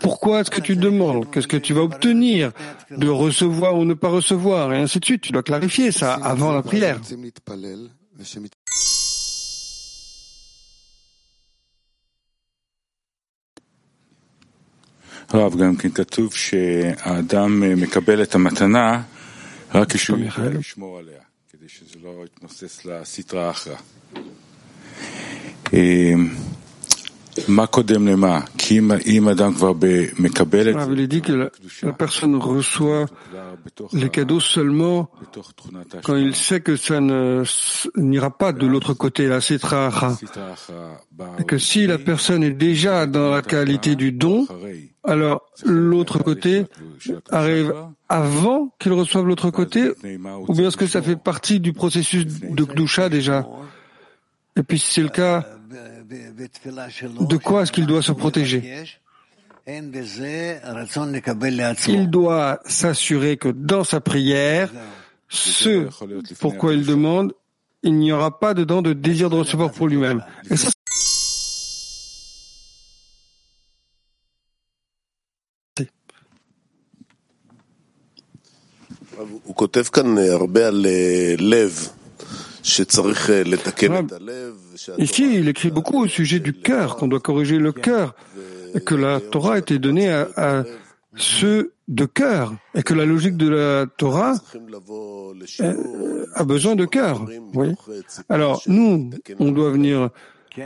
[0.02, 1.30] Pourquoi est-ce que tu demandes?
[1.32, 2.52] Qu'est-ce que tu vas obtenir
[2.90, 5.22] De recevoir ou ne pas recevoir, et ainsi de suite.
[5.22, 7.00] Tu dois clarifier ça avant la prière.
[19.76, 21.20] רק כשהוא יודע לשמור עליה,
[21.52, 23.76] כדי שזה לא יתנוסס לסטרה אחרא.
[25.74, 26.36] אמ,
[30.90, 31.52] Il dit que
[31.84, 33.06] la, personne reçoit
[33.94, 35.10] les cadeaux seulement
[36.04, 37.00] quand il sait que ça
[37.96, 39.92] n'ira pas de l'autre côté, la sitra
[41.40, 44.48] Et que si la personne est déjà dans la qualité du don,
[45.04, 46.66] alors l'autre côté
[47.30, 47.74] arrive
[48.08, 49.92] avant qu'il reçoive l'autre côté,
[50.48, 53.46] ou bien est-ce que ça fait partie du processus de Kdusha déjà?
[54.58, 55.46] Et puis si c'est le cas,
[56.08, 58.86] de quoi est-ce qu'il doit se protéger
[59.68, 64.72] Il doit s'assurer que dans sa prière,
[65.28, 65.88] ce
[66.40, 67.34] pourquoi il demande,
[67.84, 70.24] il n'y aura pas dedans de désir de recevoir pour lui-même.
[84.98, 88.16] Ici, il écrit beaucoup au sujet du cœur, qu'on doit corriger le cœur,
[88.74, 90.64] et que la Torah a été donnée à,
[91.16, 94.34] ceux de cœur, et que la logique de la Torah
[95.62, 97.26] euh, a besoin de cœur.
[97.54, 97.70] Oui.
[98.28, 100.10] Alors, nous, on doit venir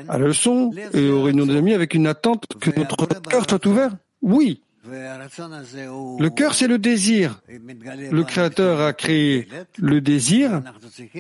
[0.07, 3.65] à la leçon et aux réunions des amis avec une attente que notre cœur soit
[3.65, 3.91] ouvert.
[4.21, 4.61] Oui.
[4.91, 7.41] Le cœur, c'est le désir.
[7.47, 10.61] Le Créateur a créé le désir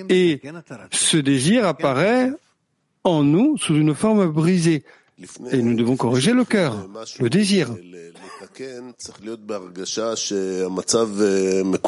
[0.09, 0.41] et
[0.91, 2.31] ce désir apparaît
[3.03, 4.83] en nous sous une forme brisée.
[5.51, 6.87] Et nous devons corriger le cœur,
[7.19, 7.75] le désir.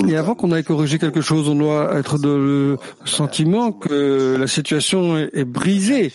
[0.08, 4.48] Et avant qu'on aille corriger quelque chose, on doit être dans le sentiment que la
[4.48, 6.12] situation est brisée.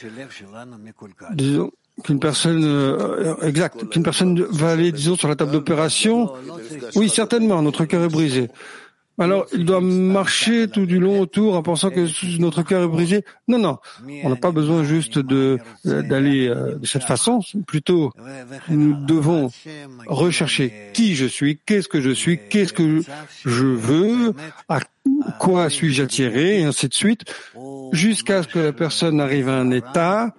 [1.32, 1.72] Disons,
[2.05, 6.30] qu'une personne euh, exact, qu'une personne va aller, disons, sur la table d'opération,
[6.94, 8.51] oui, certainement, notre cœur est brisé.
[9.18, 12.07] Alors, il doit marcher tout du long autour en pensant que
[12.38, 13.24] notre cœur est brisé.
[13.49, 13.78] Non, non,
[14.24, 17.40] on n'a pas besoin juste de d'aller euh, de cette façon.
[17.66, 18.12] Plutôt,
[18.68, 19.51] nous devons
[20.07, 23.01] rechercher qui je suis, qu'est-ce que je suis, qu'est-ce que
[23.47, 24.34] je veux,
[24.68, 24.80] à
[25.38, 27.24] quoi suis-je attiré, et ainsi de suite,
[27.92, 30.34] jusqu'à ce que la personne arrive à un état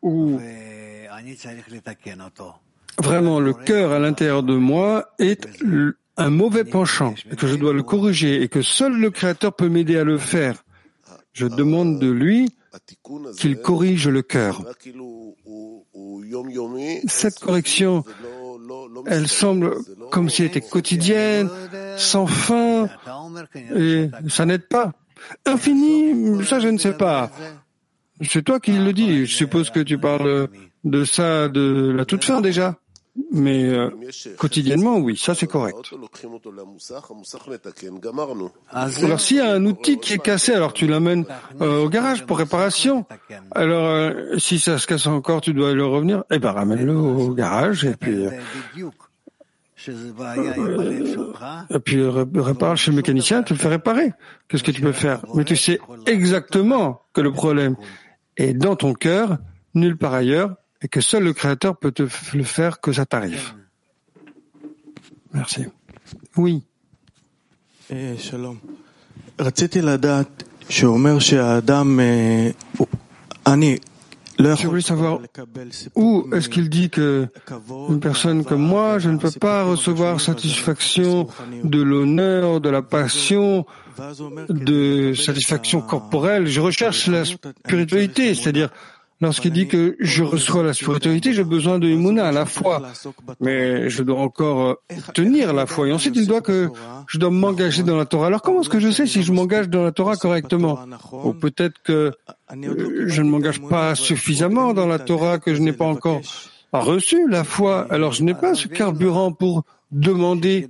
[0.00, 0.40] où
[2.98, 5.48] Vraiment, le cœur à l'intérieur de moi est
[6.16, 9.68] un mauvais penchant et que je dois le corriger et que seul le Créateur peut
[9.68, 10.62] m'aider à le faire.
[11.32, 12.54] Je demande de lui
[13.36, 14.62] qu'il corrige le cœur.
[17.06, 18.04] Cette correction,
[19.06, 19.76] elle semble
[20.10, 21.48] comme si elle était quotidienne,
[21.96, 22.88] sans fin,
[23.74, 24.92] et ça n'aide pas.
[25.46, 27.30] Infini, ça je ne sais pas.
[28.22, 29.26] C'est toi qui le dis.
[29.26, 30.48] Je suppose que tu parles
[30.84, 32.76] de ça de la toute fin déjà.
[33.30, 33.90] Mais euh,
[34.38, 35.76] quotidiennement, oui, ça c'est correct.
[38.72, 41.24] Alors s'il y a un outil qui est cassé, alors tu l'amènes
[41.60, 43.06] euh, au garage pour réparation.
[43.52, 46.24] Alors euh, si ça se casse encore, tu dois le revenir.
[46.32, 48.26] Eh ben ramène-le au garage et puis
[51.70, 54.12] et puis répare chez le mécanicien, tu le fais réparer.
[54.48, 55.24] Qu'est-ce que tu peux faire?
[55.34, 57.76] Mais tu sais exactement que le problème
[58.36, 59.38] est dans ton cœur,
[59.74, 63.54] nulle part ailleurs, et que seul le Créateur peut te le faire que ça t'arrive.
[65.32, 65.64] Merci.
[66.36, 66.62] Oui.
[67.90, 68.58] Eh, shalom.
[74.38, 75.20] Je voulais savoir
[75.94, 77.28] où est-ce qu'il dit que
[77.88, 81.28] une personne comme moi, je ne peux pas recevoir satisfaction
[81.62, 83.64] de l'honneur, de la passion,
[84.48, 86.46] de satisfaction corporelle.
[86.46, 88.70] Je recherche la spiritualité, c'est-à-dire
[89.20, 92.82] Lorsqu'il dit que je reçois la spiritualité, j'ai besoin de Imuna, la foi.
[93.40, 95.88] Mais je dois encore euh, tenir la foi.
[95.88, 96.68] Et ensuite, il doit que
[97.06, 98.26] je dois m'engager dans la Torah.
[98.26, 100.78] Alors comment est-ce que je sais si je m'engage dans la Torah correctement?
[101.12, 102.12] Ou peut-être que
[102.52, 106.20] euh, je ne m'engage pas suffisamment dans la Torah, que je n'ai pas encore
[106.72, 107.86] reçu la foi.
[107.90, 110.68] Alors je n'ai pas ce carburant pour demander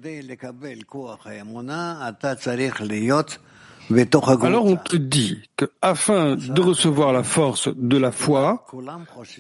[4.43, 8.67] alors on te dit que afin de recevoir la force de la foi,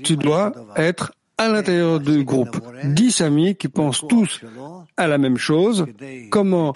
[0.02, 2.56] tu dois être à l'intérieur du groupe.
[2.84, 4.40] Dix amis qui pensent tous
[4.96, 5.86] à la même chose,
[6.30, 6.74] comment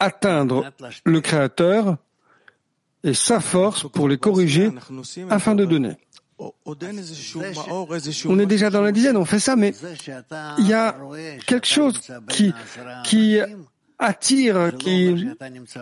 [0.00, 0.70] atteindre
[1.04, 1.96] le Créateur
[3.04, 4.70] et sa force pour les corriger
[5.30, 5.96] afin de donner.
[8.26, 9.74] On est déjà dans la dizaine, on fait ça, mais
[10.58, 10.96] il y a
[11.46, 12.54] quelque chose qui,
[13.04, 13.40] qui
[13.98, 15.28] attire, qui,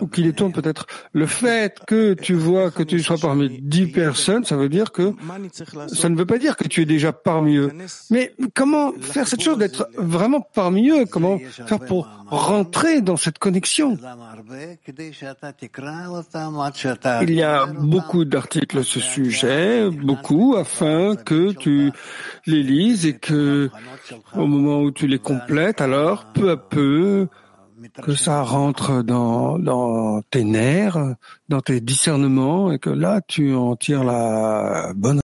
[0.01, 4.45] ou qui détourne peut-être le fait que tu vois que tu sois parmi dix personnes,
[4.45, 5.13] ça veut dire que,
[5.89, 7.71] ça ne veut pas dire que tu es déjà parmi eux.
[8.11, 11.05] Mais comment faire cette chose d'être vraiment parmi eux?
[11.05, 13.99] Comment faire pour rentrer dans cette connexion?
[17.23, 21.93] Il y a beaucoup d'articles à ce sujet, beaucoup, afin que tu
[22.47, 23.71] les lises et que,
[24.35, 27.29] au moment où tu les complètes, alors, peu à peu,
[28.04, 31.16] que ça rentre dans, dans tes nerfs,
[31.50, 35.20] dans tes discernements, et que là, tu en tires la bonne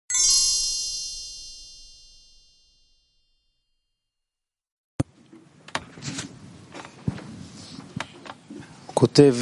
[8.94, 9.36] כותב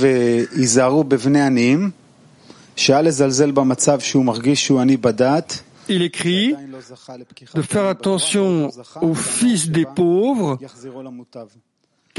[0.52, 1.90] היזהרו בבני עניים,
[2.76, 5.62] שאל לזלזל במצב שהוא מרגיש שהוא עני בדת.
[5.88, 6.54] Il écrit
[7.54, 8.70] de faire attention
[9.02, 10.58] aux fils des pauvres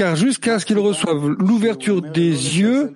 [0.01, 2.91] car jusqu'à ce qu'il reçoive l'ouverture des yeux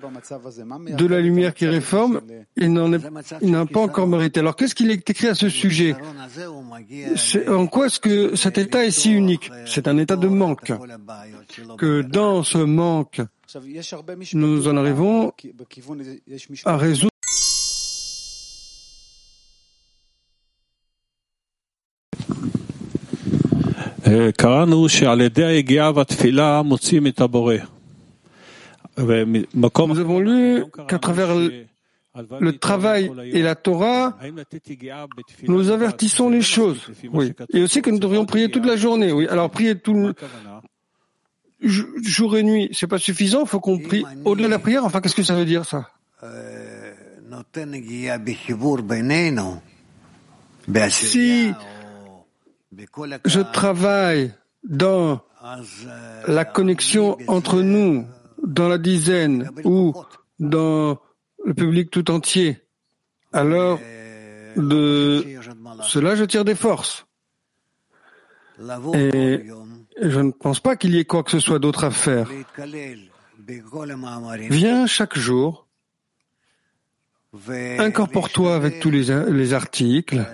[0.87, 2.21] de la lumière qui réforme,
[2.57, 4.39] il n'en pas encore mérité.
[4.39, 5.95] Alors qu'est-ce qu'il est écrit à ce sujet?
[7.47, 9.51] En quoi est-ce que cet état est si unique?
[9.67, 10.73] C'est un état de manque.
[11.77, 13.21] Que dans ce manque,
[14.33, 15.31] nous en arrivons
[16.65, 17.11] à résoudre
[24.36, 27.54] קראנו שעל ידי היגיעה והתפילה מוצאים את הבורא.
[28.96, 31.30] ומקום Nous avons lu qu'à travers
[32.40, 34.18] le travail et la Torah,
[35.46, 36.80] nous avertissons les choses.
[37.12, 37.32] Oui.
[37.54, 39.12] Et aussi que nous devrions prier toute la journée.
[39.12, 39.26] Oui.
[39.28, 40.14] Alors prier tout le
[42.02, 43.42] jour et nuit, c'est pas suffisant.
[43.42, 44.84] Il faut qu'on prie au-delà de la prière.
[44.84, 45.88] Enfin, qu'est-ce que ça veut dire ça
[50.88, 51.52] Si
[53.26, 55.21] je travaille dans
[56.28, 58.05] la connexion entre nous,
[58.43, 59.93] dans la dizaine ou
[60.39, 60.99] dans
[61.45, 62.59] le public tout entier,
[63.32, 63.80] alors
[64.55, 65.23] de
[65.84, 67.05] cela je tire des forces.
[68.93, 69.45] Et
[70.01, 72.30] je ne pense pas qu'il y ait quoi que ce soit d'autre à faire.
[74.49, 75.67] Viens chaque jour,
[77.49, 80.26] incorpore-toi avec tous les, les articles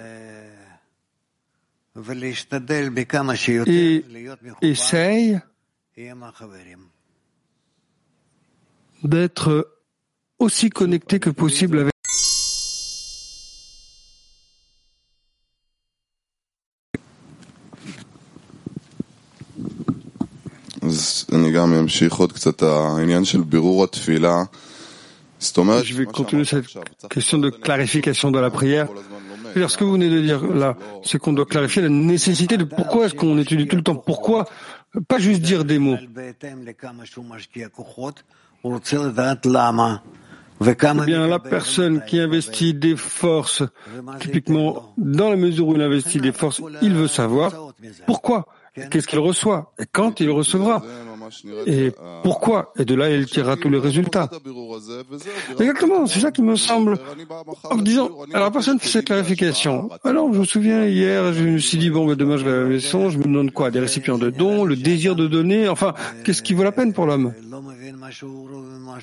[3.68, 4.06] et
[4.62, 5.39] essaye
[9.04, 9.76] d'être
[10.39, 11.92] aussi connecté que possible avec
[25.84, 26.66] Je vais continuer cette
[27.10, 28.88] question de clarification de la prière.
[29.56, 33.06] Ce que vous venez de dire là, c'est qu'on doit clarifier la nécessité de pourquoi
[33.06, 33.95] est-ce qu'on étudie tout le temps.
[33.95, 34.47] Pourquoi
[35.08, 35.97] Pas juste dire des mots?
[40.64, 43.64] Eh bien, la personne qui investit des forces,
[44.20, 47.52] typiquement, dans la mesure où il investit des forces, il veut savoir
[48.06, 48.45] pourquoi,
[48.91, 50.84] qu'est-ce qu'il reçoit, et quand il recevra,
[51.65, 51.91] et
[52.24, 54.30] pourquoi, et de là il tirera tous les résultats.
[55.59, 56.97] Exactement, c'est ça qui me semble.
[57.69, 59.89] En disant, alors personne fait cette clarification.
[60.03, 62.61] Alors, je me souviens hier, je me suis dit, bon, mais demain je vais à
[62.61, 65.93] la maison, je me demande quoi Des récipients de dons, le désir de donner, enfin,
[66.24, 67.34] qu'est-ce qui vaut la peine pour l'homme?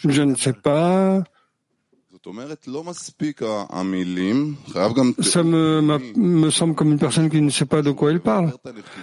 [0.04, 1.22] Je ne sais pas.
[5.20, 5.80] Ça me,
[6.16, 8.52] me semble comme une personne qui ne sait pas de quoi il parle.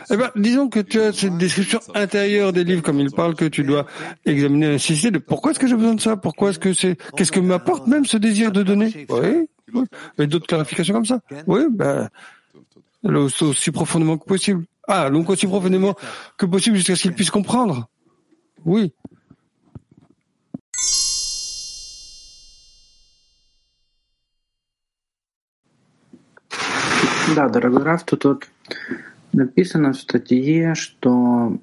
[0.09, 3.45] Eh ben, disons que tu as cette description intérieure des livres comme il parle que
[3.45, 3.85] tu dois
[4.25, 7.31] examiner nécessité de pourquoi est-ce que j'ai besoin de ça, pourquoi est-ce que c'est, qu'est-ce
[7.31, 9.05] que m'apporte même ce désir de donner?
[9.09, 9.83] Oui, oui.
[10.19, 11.19] Et d'autres clarifications comme ça?
[11.47, 12.09] Oui, ben,
[13.03, 14.65] aussi profondément que possible.
[14.87, 15.95] Ah, donc aussi profondément
[16.37, 17.87] que possible jusqu'à ce qu'il puisse comprendre.
[18.65, 18.93] Oui.
[27.34, 28.48] Да, дорогой Раф, тут вот
[29.32, 31.58] написано в статье, что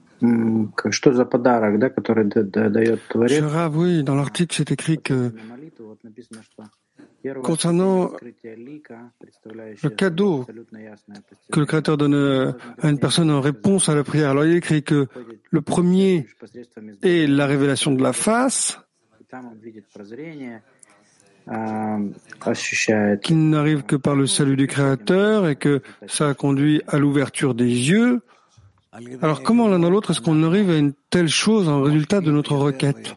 [0.89, 3.43] что за подарок, да, который дает Творец.
[3.43, 5.31] Rav, oui, dans l'article, c'est écrit que
[7.43, 10.45] concernant le cadeau
[11.51, 14.57] que le Créateur donne à une personne en réponse à la prière, alors il est
[14.57, 15.07] écrit que
[15.51, 16.27] le premier
[17.03, 18.79] est la révélation de la face,
[23.22, 27.90] qui n'arrive que par le salut du Créateur et que ça conduit à l'ouverture des
[27.90, 28.20] yeux.
[29.22, 32.30] Alors comment l'un dans l'autre est-ce qu'on arrive à une telle chose en résultat de
[32.30, 33.14] notre requête?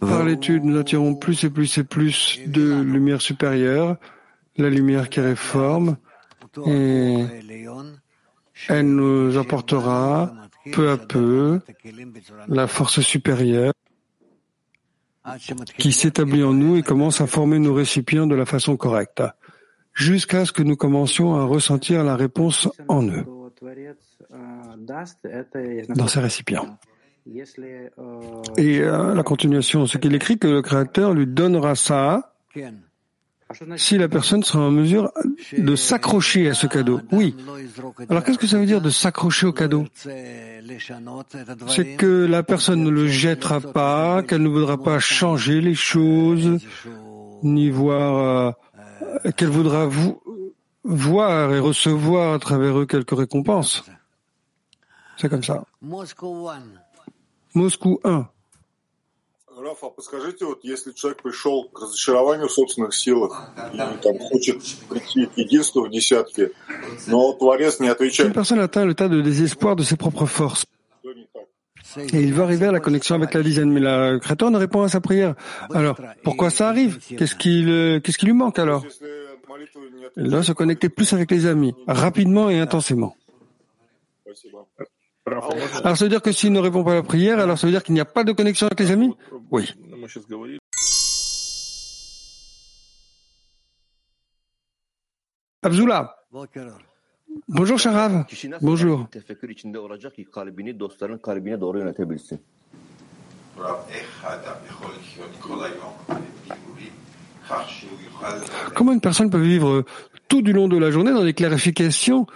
[0.00, 3.96] Par l'étude, nous attirons plus et plus et plus de lumière supérieure,
[4.56, 5.96] la lumière qui réforme,
[6.66, 7.24] et
[8.68, 10.32] elle nous apportera
[10.72, 11.60] peu à peu
[12.48, 13.72] la force supérieure
[15.78, 19.22] qui s'établit en nous et commence à former nos récipients de la façon correcte,
[19.92, 23.24] jusqu'à ce que nous commencions à ressentir la réponse en eux,
[25.88, 26.78] dans ces récipients.
[28.56, 32.34] Et euh, la continuation, ce qu'il écrit que le Créateur lui donnera ça
[33.76, 35.12] si la personne sera en mesure
[35.56, 37.00] de s'accrocher à ce cadeau.
[37.12, 37.36] Oui.
[38.08, 39.86] Alors qu'est-ce que ça veut dire de s'accrocher au cadeau?
[41.68, 46.58] C'est que la personne ne le jettera pas, qu'elle ne voudra pas changer les choses,
[47.42, 48.54] ni voir
[49.24, 49.88] euh, qu'elle voudra
[50.84, 53.84] voir et recevoir à travers eux quelques récompenses.
[55.16, 55.64] C'est comme ça.
[57.54, 58.28] Moscou 1.
[59.63, 64.61] Раф, а подскажите, вот если человек пришел к разочарованию в собственных силах и там хочет
[64.89, 66.51] прийти к единству в десятке,
[67.07, 68.29] но Творец не отвечает.
[68.29, 70.65] Une personne atteint l'état de désespoir de ses propres forces.
[71.97, 74.83] Et il veut arriver à la connexion avec la dizaine, mais le Créateur ne répond
[74.83, 75.35] à sa prière.
[75.73, 77.65] Alors, pourquoi ça arrive Qu'est-ce qui,
[78.03, 78.85] qu'est-ce qui lui manque alors
[80.15, 83.15] Il doit se connecter plus avec les amis, rapidement et intensément.
[85.26, 87.72] Alors ça veut dire que s'il ne répond pas à la prière, alors ça veut
[87.72, 89.14] dire qu'il n'y a pas de connexion avec les amis
[89.50, 89.72] Oui.
[95.62, 96.16] Abdullah.
[97.48, 98.26] Bonjour Sharav.
[98.60, 99.06] Bonjour.
[108.74, 109.84] Comment une personne peut vivre
[110.28, 112.26] tout du long de la journée dans des clarifications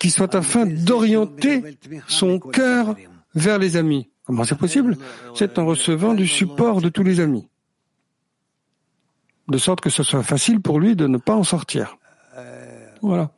[0.00, 1.78] qui soient afin d'orienter
[2.08, 2.96] son cœur
[3.36, 4.96] vers les amis Comment c'est possible?
[5.34, 7.48] C'est en recevant du support de tous les amis.
[9.48, 11.98] De sorte que ce soit facile pour lui de ne pas en sortir.
[13.02, 13.32] Voilà.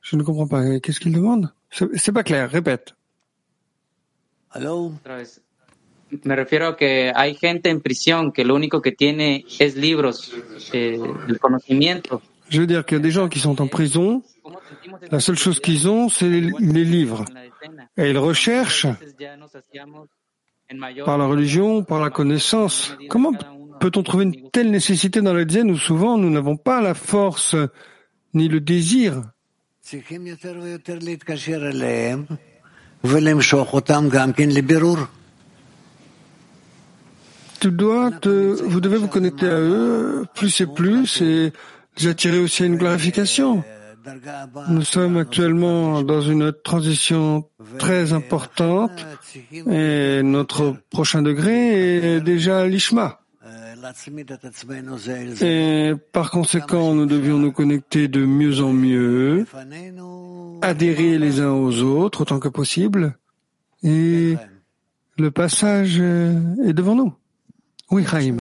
[0.00, 0.80] Je ne comprends pas.
[0.80, 1.52] Qu'est-ce qu'il demande?
[1.70, 2.50] C'est pas clair.
[2.50, 2.94] Répète.
[4.54, 5.42] Vez.
[6.24, 10.32] Me refiero a que hay gente en prisión que lo único que tiene es libros,
[10.72, 10.98] eh,
[11.28, 12.20] el conocimiento.
[12.50, 14.22] Je veux dire qu'il y a des gens qui sont en prison.
[14.42, 17.24] ¿Cómo sentimos esa La seule chose qu'ils ont, c'est les, livres.
[17.96, 18.88] Et ils recherchent
[21.04, 22.96] par la religion, par la connaissance.
[23.08, 23.32] Comment
[23.78, 27.54] peut-on trouver une telle nécessité dans la dizaine où souvent nous n'avons pas la force
[28.34, 29.22] ni le désir?
[37.60, 41.52] tu dois te, vous devez vous connecter à eux plus et plus et
[41.98, 43.62] les attirer aussi à une glorification.
[44.70, 47.44] Nous sommes actuellement dans une transition
[47.78, 49.06] très importante
[49.52, 53.20] et notre prochain degré est déjà l'Ishma.
[55.42, 59.46] Et par conséquent, nous devions nous connecter de mieux en mieux,
[60.62, 63.16] adhérer les uns aux autres autant que possible,
[63.82, 64.36] et
[65.18, 67.14] le passage est devant nous.
[67.90, 68.36] Oui, Chaim.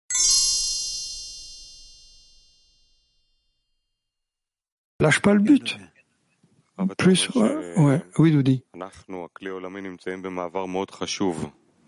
[4.99, 5.77] Lâche pas le but.
[6.97, 8.63] Plus, ouais, oui, Doudi.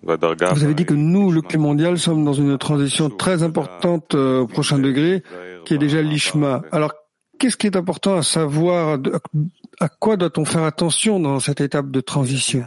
[0.02, 4.40] Vous avez dit que nous, le clé mondial, sommes dans une transition très importante euh,
[4.42, 5.24] au prochain degré,
[5.66, 6.64] qui est déjà l'Ishma.
[6.72, 6.94] Alors,
[7.38, 8.98] qu'est-ce qui est important à savoir
[9.80, 12.64] À quoi doit-on faire attention dans cette étape de transition?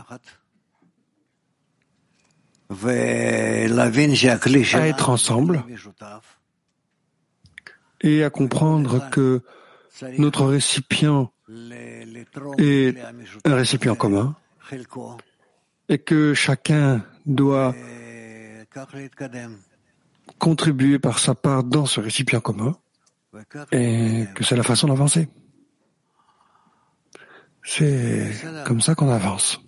[4.74, 5.64] à être ensemble
[8.00, 9.42] et à comprendre que
[10.18, 11.30] notre récipient
[12.58, 12.96] est
[13.44, 14.34] un récipient commun
[15.88, 17.74] et que chacun doit
[20.38, 22.76] contribuer par sa part dans ce récipient commun
[23.70, 25.28] et que c'est la façon d'avancer.
[27.64, 28.32] C'est
[28.66, 29.60] comme ça qu'on avance.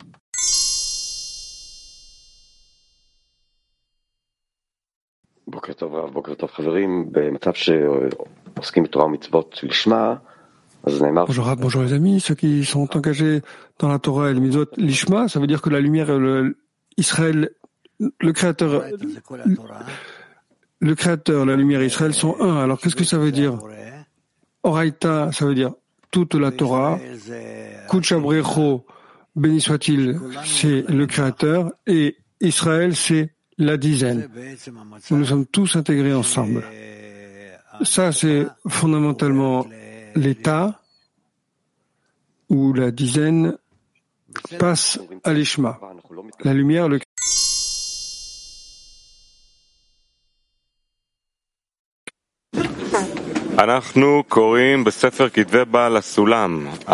[5.47, 7.05] בוקר טוב רב, בוקר טוב חברים.
[7.11, 10.15] במצב שעוסקים בתורה ומצוות לשמה,
[10.83, 11.25] אז נאמר...
[11.25, 13.41] Bonjour Rab, bonjour les amis, ceux qui sont engagés
[13.79, 16.57] dans la Torah et le Mitzvot, l'Ishma, ça veut dire que la lumière, le,
[16.97, 17.49] Israël,
[17.99, 19.81] le créateur, ברייתא זה כל התורה,
[20.81, 22.57] le créateur, la lumière et Israël sont un.
[22.57, 23.73] Alors qu'est-ce que ça veut dire הבורא,
[24.63, 25.71] Oraita, ça veut dire
[26.11, 26.97] toute la Torah.
[26.97, 28.85] וישראל זה Kuchabrecho,
[29.35, 31.71] béni soit-il, c'est le créateur.
[31.87, 34.28] Et Israël, c'est la dizaine,
[35.10, 36.64] nous sommes tous intégrés ensemble.
[37.82, 39.66] Ça, c'est fondamentalement
[40.14, 40.80] l'état
[42.48, 43.56] où la dizaine
[44.58, 45.80] passe à l'Ishma,
[46.42, 46.98] la lumière, le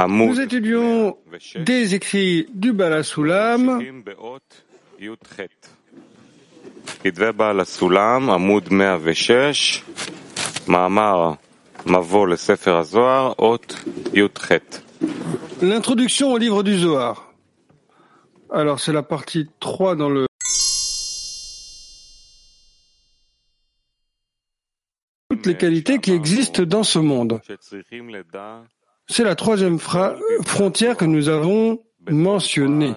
[0.09, 1.17] Nous étudions
[1.57, 3.83] des écrits du Balasulam
[15.63, 17.33] L'introduction au livre du Zohar.
[18.51, 20.27] Alors c'est la partie 3 dans le...
[25.31, 27.41] Toutes les qualités qui existent dans ce monde.
[29.07, 32.95] C'est la troisième frontière que nous avons mentionnée.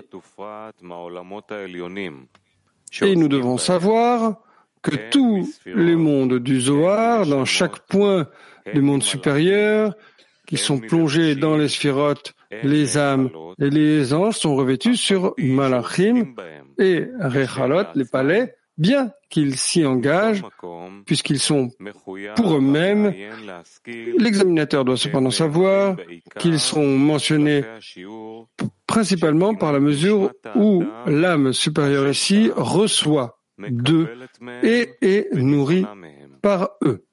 [3.02, 4.38] Et nous devons savoir
[4.82, 8.28] que tous les mondes du Zohar, dans chaque point
[8.74, 9.96] du monde supérieur,
[10.46, 12.34] qui sont plongés dans les sphirotes,
[12.64, 13.30] les âmes
[13.60, 16.36] et les anges sont revêtus sur Malachim
[16.78, 20.44] et Rechalot, les palais, bien qu'ils s'y engagent,
[21.06, 21.70] puisqu'ils sont
[22.36, 23.14] pour eux-mêmes.
[24.18, 25.96] L'examinateur doit cependant savoir
[26.40, 27.64] qu'ils seront mentionnés
[28.94, 34.08] principalement par la mesure où l'âme supérieure ici reçoit d'eux
[34.62, 35.84] et est nourrie
[36.44, 37.04] par eux.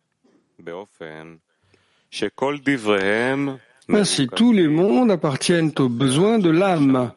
[3.88, 7.12] Ainsi, tous les mondes appartiennent aux besoins de l'âme.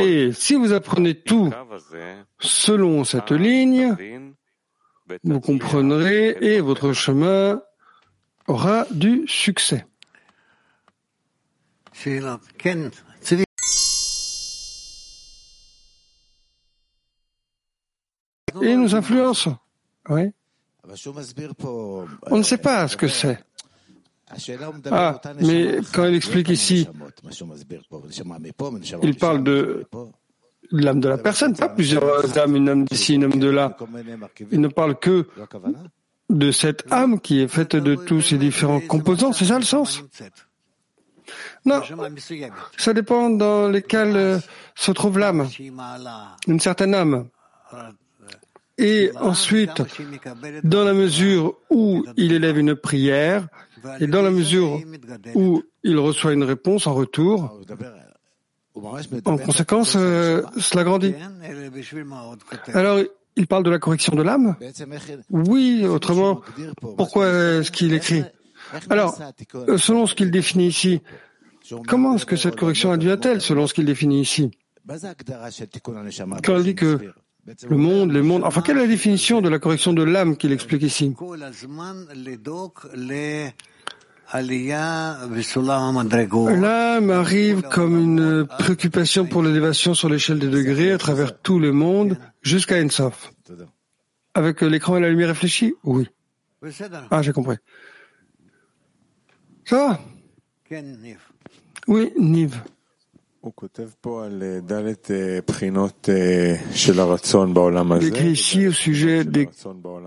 [0.00, 1.52] Et si vous apprenez tout
[2.40, 3.94] selon cette ligne,
[5.24, 7.60] vous comprendrez et votre chemin
[8.46, 9.84] aura du succès.
[18.62, 19.48] Et nous influence.
[20.08, 20.30] Oui.
[22.30, 23.38] On ne sait pas ce que c'est.
[24.90, 26.86] Ah, mais quand il explique ici,
[29.02, 29.86] il parle de
[30.70, 33.76] l'âme de la personne, pas plusieurs âmes, une âme d'ici, une âme de là.
[34.52, 35.26] Il ne parle que
[36.28, 39.32] de cette âme qui est faite de tous ces différents composants.
[39.32, 40.04] C'est ça le sens?
[41.64, 41.80] Non,
[42.76, 44.40] ça dépend dans lesquels
[44.74, 45.48] se trouve l'âme,
[46.46, 47.28] une certaine âme.
[48.78, 49.82] Et ensuite,
[50.62, 53.48] dans la mesure où il élève une prière,
[54.00, 54.80] et dans la mesure
[55.34, 57.60] où il reçoit une réponse en retour,
[59.24, 61.14] en conséquence, euh, cela grandit.
[62.72, 63.00] Alors,
[63.36, 64.56] il parle de la correction de l'âme
[65.30, 66.42] Oui, autrement,
[66.96, 68.24] pourquoi est-ce qu'il écrit
[68.90, 69.18] Alors,
[69.76, 71.00] selon ce qu'il définit ici,
[71.86, 74.50] comment est-ce que cette correction a dû elle selon ce qu'il définit ici
[76.42, 77.12] Quand il dit que
[77.68, 80.52] le monde, les mondes, enfin, quelle est la définition de la correction de l'âme qu'il
[80.52, 81.14] explique ici
[86.60, 91.72] L'âme arrive comme une préoccupation pour l'élévation sur l'échelle des degrés à travers tout le
[91.72, 93.32] monde jusqu'à Ensof.
[94.34, 96.06] Avec l'écran et la lumière réfléchie Oui.
[97.10, 97.56] Ah, j'ai compris.
[99.68, 100.00] Ça va
[101.88, 102.62] Oui, Niv.
[108.00, 109.46] Il écrit ici au sujet des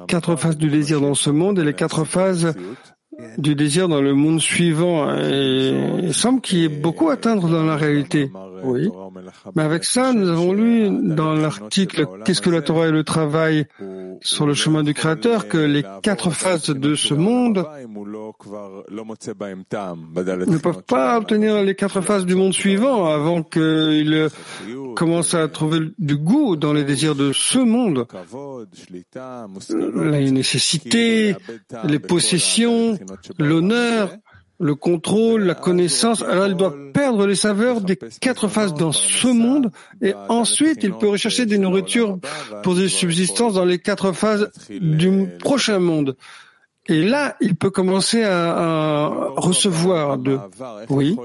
[0.07, 2.55] quatre phases du désir dans ce monde et les quatre phases
[3.37, 5.15] du désir dans le monde suivant.
[5.15, 8.31] Et il semble qu'il y ait beaucoup à atteindre dans la réalité.
[8.63, 8.89] Oui.
[9.55, 13.67] Mais avec ça, nous avons lu dans l'article Qu'est-ce que la Torah et le travail?
[14.21, 17.65] Sur le chemin du Créateur que les quatre phases de ce monde
[20.47, 24.29] ne peuvent pas obtenir les quatre phases du monde suivant avant qu'ils
[24.95, 28.05] commencent à trouver du goût dans les désirs de ce monde.
[29.95, 31.35] La nécessité,
[31.83, 32.97] les possessions,
[33.39, 34.11] l'honneur,
[34.61, 36.21] le contrôle, la connaissance.
[36.21, 40.93] Alors il doit perdre les saveurs des quatre phases dans ce monde et ensuite il
[40.93, 42.19] peut rechercher des nourritures
[42.63, 46.15] pour des subsistances dans les quatre phases du prochain monde.
[46.87, 50.39] Et là, il peut commencer à, recevoir de...
[50.89, 51.15] Oui.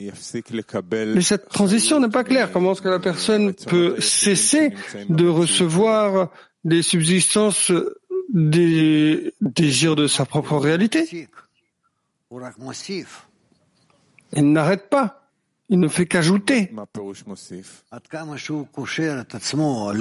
[0.00, 2.50] Mais cette transition n'est pas claire.
[2.50, 4.72] Comment est-ce que la personne peut cesser
[5.08, 6.30] de recevoir
[6.64, 7.70] des subsistances
[8.32, 11.28] des désirs de sa propre réalité?
[14.32, 15.28] Il n'arrête pas.
[15.68, 16.70] Il ne fait qu'ajouter.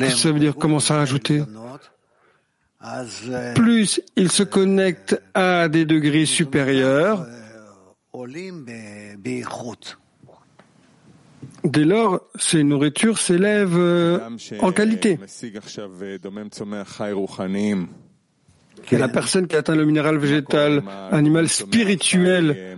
[0.10, 1.44] Ça veut dire comment ça ajouter
[3.56, 7.26] Plus il se connecte à des degrés supérieurs,
[11.64, 14.20] Dès lors, ces nourritures s'élèvent euh,
[14.60, 15.18] en qualité.
[18.92, 22.78] La personne qui atteint le minéral végétal, animal spirituel,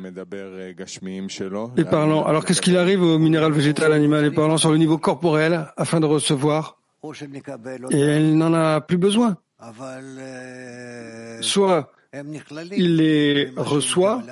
[1.77, 2.23] et parlant.
[2.25, 5.99] Alors qu'est-ce qu'il arrive au minéral végétal, animal et parlant sur le niveau corporel afin
[5.99, 6.77] de recevoir?
[7.91, 9.37] Et elle n'en a plus besoin.
[11.41, 11.91] Soit
[12.71, 14.23] il les reçoit,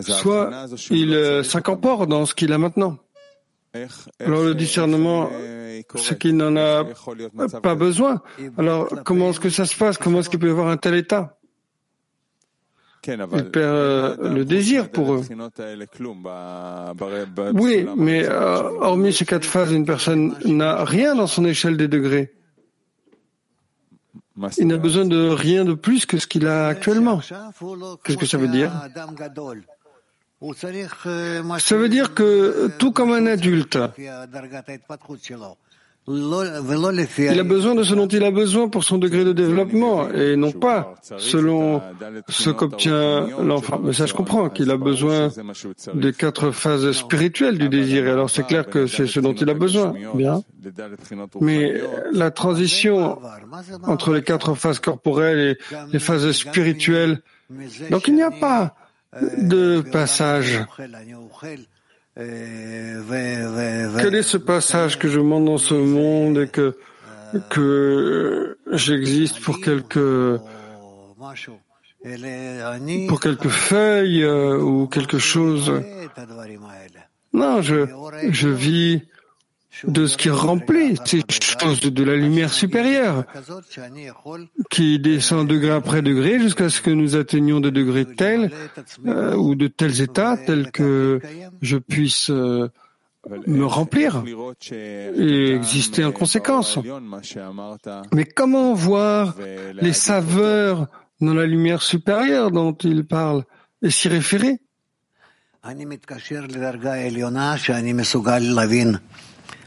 [0.00, 2.98] soit il s'incorpore dans ce qu'il a maintenant.
[4.20, 5.30] Alors le discernement,
[5.96, 6.84] c'est qu'il n'en a
[7.62, 8.20] pas besoin.
[8.58, 9.96] Alors comment est-ce que ça se passe?
[9.98, 11.38] Comment est-ce qu'il peut y avoir un tel état?
[13.04, 13.16] Il
[13.50, 15.22] perd euh, le désir pour eux.
[17.54, 21.88] Oui, mais euh, hormis ces quatre phases, une personne n'a rien dans son échelle des
[21.88, 22.32] degrés.
[24.58, 27.20] Il n'a besoin de rien de plus que ce qu'il a actuellement.
[28.04, 28.70] Qu'est-ce que ça veut dire?
[31.58, 33.78] Ça veut dire que tout comme un adulte,
[36.08, 40.34] il a besoin de ce dont il a besoin pour son degré de développement et
[40.34, 41.80] non pas selon
[42.28, 43.80] ce qu'obtient l'enfant.
[43.84, 45.28] Mais ça, je comprends qu'il a besoin
[45.94, 48.04] des quatre phases spirituelles du désir.
[48.08, 49.94] Et alors, c'est clair que c'est ce dont il a besoin.
[50.14, 50.42] Bien.
[51.40, 51.80] Mais
[52.12, 53.20] la transition
[53.84, 55.56] entre les quatre phases corporelles et
[55.92, 57.22] les phases spirituelles,
[57.90, 58.74] donc il n'y a pas
[59.20, 60.64] de passage.
[62.14, 66.76] Quel est ce passage que je montre dans ce monde et que,
[67.50, 70.40] que j'existe pour quelques
[73.08, 75.72] pour quelques feuilles euh, ou quelque chose?
[77.32, 77.86] Non, je,
[78.30, 79.02] je vis
[79.84, 83.24] de ce qui remplit ces choses de la lumière supérieure,
[84.70, 88.50] qui descend degré après degré jusqu'à ce que nous atteignions des degrés tels
[89.06, 91.20] euh, ou de tels états tels que
[91.60, 92.68] je puisse euh,
[93.46, 94.22] me remplir
[94.70, 96.78] et exister en conséquence.
[98.12, 99.36] Mais comment voir
[99.80, 100.86] les saveurs
[101.20, 103.44] dans la lumière supérieure dont il parle
[103.82, 104.58] et s'y référer?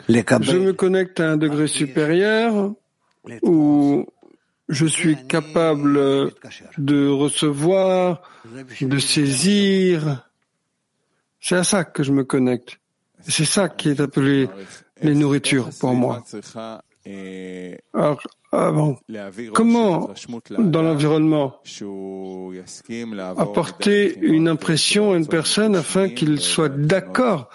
[0.07, 2.73] Je me connecte à un degré supérieur
[3.41, 4.05] où
[4.69, 6.31] je suis capable
[6.77, 8.21] de recevoir,
[8.81, 10.27] de saisir.
[11.39, 12.79] C'est à ça que je me connecte.
[13.27, 14.49] C'est ça qui est appelé
[15.01, 16.23] les nourritures pour moi.
[17.93, 18.21] Alors,
[19.53, 20.09] comment,
[20.57, 21.61] dans l'environnement,
[23.37, 27.49] apporter une impression à une personne afin qu'il soit d'accord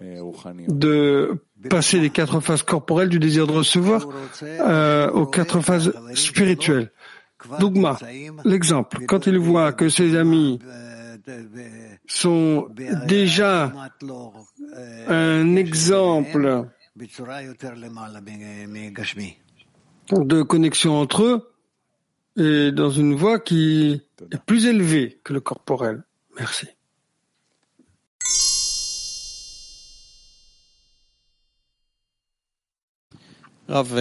[0.00, 4.06] de passer des quatre phases corporelles du désir de recevoir
[4.42, 6.92] euh, aux quatre phases spirituelles.
[7.60, 7.98] Dougma,
[8.44, 10.58] l'exemple, quand il voit que ses amis
[12.06, 12.68] sont
[13.06, 13.72] déjà
[15.08, 16.66] un exemple
[20.10, 21.52] de connexion entre eux
[22.36, 24.00] et dans une voie qui
[24.32, 26.04] est plus élevée que le corporel.
[26.38, 26.66] Merci.
[33.69, 33.95] רב,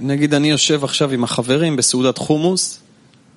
[0.00, 2.80] נגיד אני יושב עכשיו עם החברים בסעודת חומוס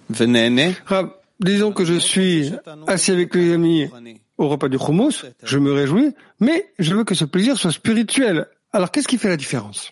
[0.09, 0.71] ונהנה.
[0.91, 1.05] רב,
[1.43, 2.51] disons que je suis
[2.87, 3.89] assis avec les amis
[4.37, 8.47] au repas du hummus, je me réjouis, mais je veux que ce plaisir soit spirituel.
[8.71, 9.91] Alors qu'est-ce qui fait la différence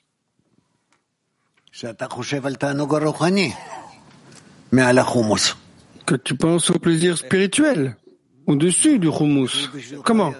[6.05, 7.95] Que tu penses au plaisir spirituel
[8.47, 9.69] au-dessus du hummus.
[10.03, 10.33] Comment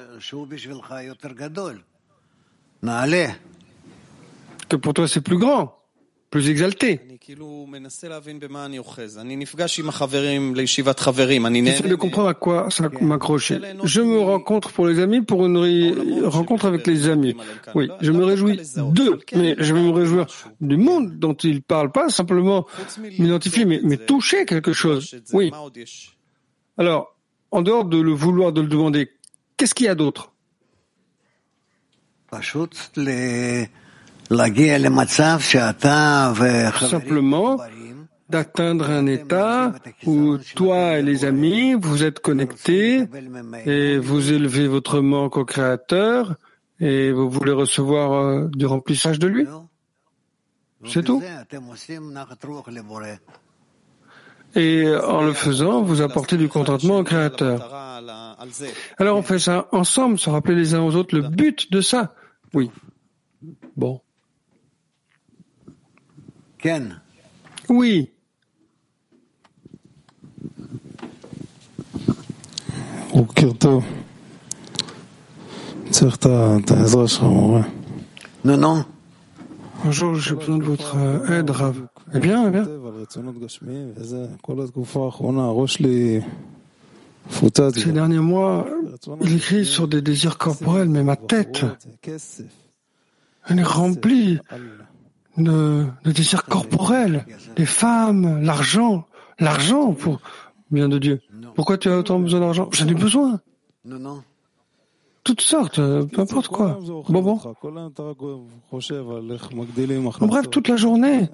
[4.69, 5.79] Que pour toi c'est plus grand,
[6.31, 7.01] plus exalté.
[11.73, 13.53] J'essaie de comprendre à quoi ça m'accroche.
[13.85, 17.35] Je me rencontre pour les amis pour une rencontre avec les amis.
[17.75, 20.27] Oui, je me réjouis d'eux, mais je veux me réjouir
[20.61, 22.67] du monde dont ils parlent, pas simplement
[23.19, 25.17] m'identifier, mais, mais toucher quelque chose.
[25.33, 25.51] Oui.
[26.79, 27.17] Alors,
[27.51, 29.11] en dehors de le vouloir, de le demander,
[29.57, 30.33] qu'est-ce qu'il y a d'autre?
[36.91, 37.59] Simplement
[38.29, 39.73] d'atteindre un état
[40.05, 43.07] où toi et les amis, vous êtes connectés
[43.65, 46.35] et vous élevez votre manque au Créateur
[46.81, 49.47] et vous voulez recevoir euh, du remplissage de lui.
[50.85, 51.23] C'est tout.
[54.55, 57.73] Et en le faisant, vous apportez du contentement au Créateur.
[58.99, 62.15] Alors on fait ça ensemble, se rappeler les uns aux autres le but de ça?
[62.55, 62.71] Oui.
[63.77, 64.01] Bon.
[67.69, 68.11] Oui.
[78.45, 78.85] Non, non.
[79.85, 81.87] Bonjour, j'ai besoin de votre euh, aide, Rav.
[82.13, 82.67] Eh bien, eh bien.
[87.75, 88.67] Ces derniers mois,
[89.23, 91.65] il écrit sur des désirs corporels, mais ma tête,
[93.49, 94.41] elle est remplie
[95.39, 97.27] de, de désirs corporels,
[97.57, 99.07] les femmes, l'argent,
[99.39, 100.21] l'argent pour
[100.71, 101.21] bien de Dieu.
[101.55, 102.69] Pourquoi tu as autant besoin d'argent?
[102.73, 103.41] J'en ai besoin.
[105.25, 106.79] Toutes sortes, peu importe quoi.
[107.09, 107.41] Bon bon.
[110.21, 111.29] Bref, toute la journée,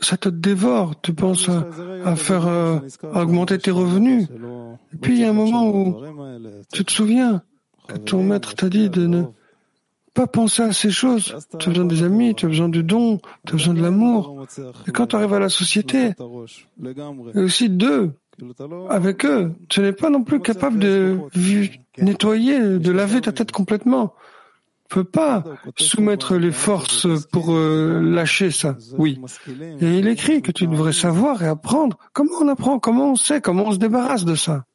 [0.00, 1.00] ça te dévore.
[1.02, 1.48] Tu penses
[2.04, 2.78] à, faire euh,
[3.14, 4.28] augmenter tes revenus.
[4.94, 6.00] Et puis il y a un moment où
[6.72, 7.42] tu te souviens
[7.88, 9.24] que ton maître t'a dit de ne
[10.14, 11.36] pas penser à ces choses.
[11.58, 14.46] Tu as besoin des amis, tu as besoin du don, tu as besoin de l'amour.
[14.86, 16.12] Et quand tu arrives à la société,
[17.34, 18.12] et aussi d'eux,
[18.88, 21.18] avec eux, tu n'es pas non plus capable de
[21.98, 24.14] nettoyer, de laver ta tête complètement.
[24.88, 25.42] Tu peux pas
[25.78, 28.76] soumettre les forces pour euh, lâcher ça.
[28.98, 29.18] Oui.
[29.80, 31.96] Et il écrit que tu devrais savoir et apprendre.
[32.12, 32.78] Comment on apprend?
[32.78, 33.40] Comment on sait?
[33.40, 34.66] Comment on se débarrasse de ça?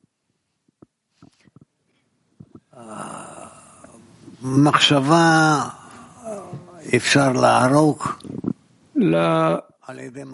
[8.95, 9.67] La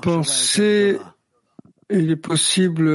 [0.01, 0.99] pensée,
[1.89, 2.86] il est possible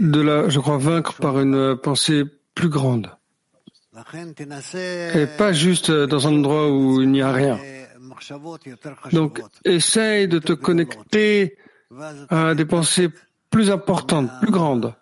[0.00, 2.24] de la, je crois, vaincre par une pensée
[2.54, 3.10] plus grande.
[5.14, 7.58] Et pas juste dans un endroit où il n'y a rien.
[9.12, 11.56] Donc, essaye de te connecter
[12.28, 13.10] à des pensées
[13.50, 14.94] plus importantes, plus grandes.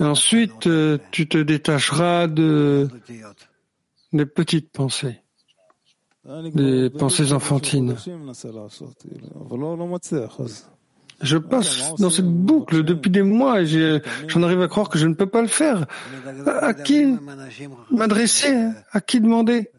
[0.00, 2.88] Ensuite, euh, tu te détacheras de
[4.12, 5.20] des petites pensées,
[6.24, 7.96] des pensées enfantines.
[11.20, 15.06] Je passe dans cette boucle depuis des mois et j'en arrive à croire que je
[15.08, 15.86] ne peux pas le faire.
[16.46, 17.16] À à qui
[17.90, 18.54] m'adresser
[18.92, 19.70] À qui demander?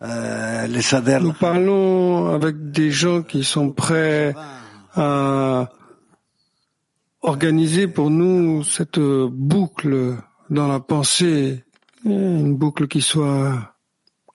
[0.00, 4.34] Nous parlons avec des gens qui sont prêts
[4.94, 5.68] à
[7.26, 10.16] organiser pour nous cette boucle
[10.48, 11.64] dans la pensée,
[12.04, 13.74] une boucle qui soit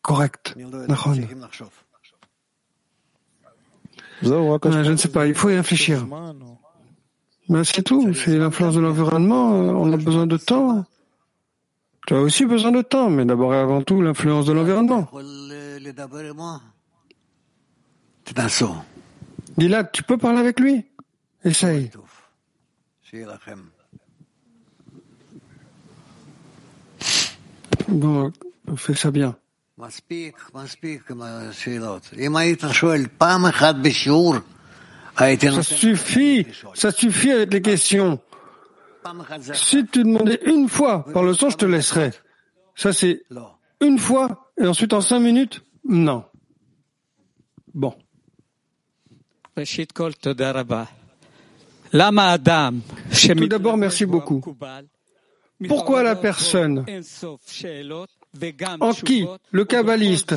[0.01, 0.55] correcte.
[0.57, 0.85] Euh,
[4.23, 6.05] Je ne sais pas, il faut y réfléchir.
[7.49, 10.85] Mais c'est tout, c'est l'influence de l'environnement, euh, on a besoin de temps.
[12.07, 15.07] Tu as aussi besoin de temps, mais d'abord et avant tout l'influence de l'environnement.
[19.57, 20.85] Gilad, tu peux parler avec lui?
[21.43, 21.89] Essaye.
[27.88, 28.32] Bon,
[28.68, 29.36] on ça bien.
[35.64, 38.20] Ça suffit, ça suffit avec les questions.
[39.53, 42.12] Si tu demandais une fois par le son, je te laisserais.
[42.76, 43.24] Ça, c'est
[43.82, 46.24] une fois et ensuite en cinq minutes Non.
[47.74, 47.93] Bon.
[51.91, 54.41] Tout d'abord, merci beaucoup.
[55.67, 56.85] Pourquoi la personne
[58.79, 60.35] en qui le kabbaliste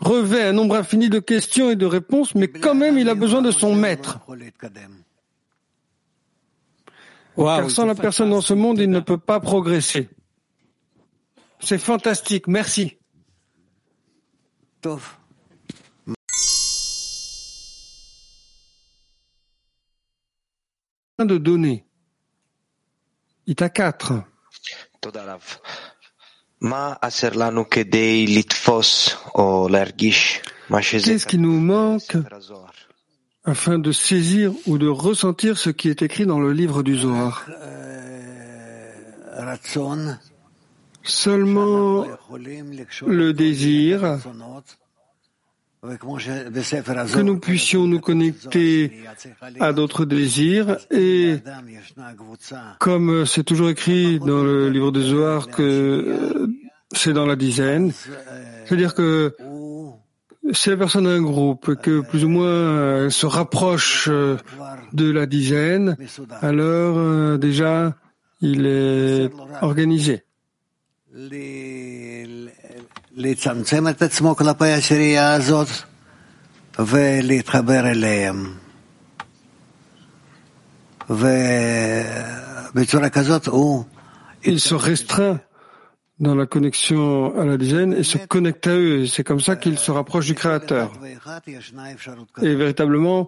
[0.00, 3.42] revêt un nombre infini de questions et de réponses, mais quand même il a besoin
[3.42, 4.18] de son maître?
[7.36, 10.08] Car sans la personne dans ce monde, il ne peut pas progresser.
[11.60, 12.96] C'est fantastique, merci.
[21.24, 21.86] de donner.
[23.46, 24.22] Ita 4.
[30.70, 32.16] Qu'est-ce qui nous manque
[33.44, 37.46] afin de saisir ou de ressentir ce qui est écrit dans le livre du Zohar?
[41.02, 42.04] Seulement
[43.06, 44.18] le désir
[45.86, 48.92] que nous puissions nous connecter
[49.60, 51.36] à d'autres désirs et
[52.78, 56.46] comme c'est toujours écrit dans le livre de Zohar que euh,
[56.92, 57.92] c'est dans la dizaine,
[58.64, 59.36] c'est-à-dire que
[60.52, 64.36] si la personne a un groupe que plus ou moins elle se rapproche euh,
[64.92, 65.96] de la dizaine,
[66.42, 67.96] alors déjà
[68.40, 69.30] il est
[69.62, 70.22] organisé.
[73.15, 75.67] ל- לצמצם את עצמו כלפי השרייה הזאת
[76.79, 78.53] ולהתחבר אליהם.
[82.73, 83.83] ובצורה כזאת הוא
[84.43, 85.37] Il se restreint
[86.19, 89.01] dans la connexion à la dizaine et se connecte à eux.
[89.03, 90.89] Et C'est comme ça qu'il se rapproche du Créateur.
[91.01, 93.27] ואחד ישנה אפשרות Et véritablement,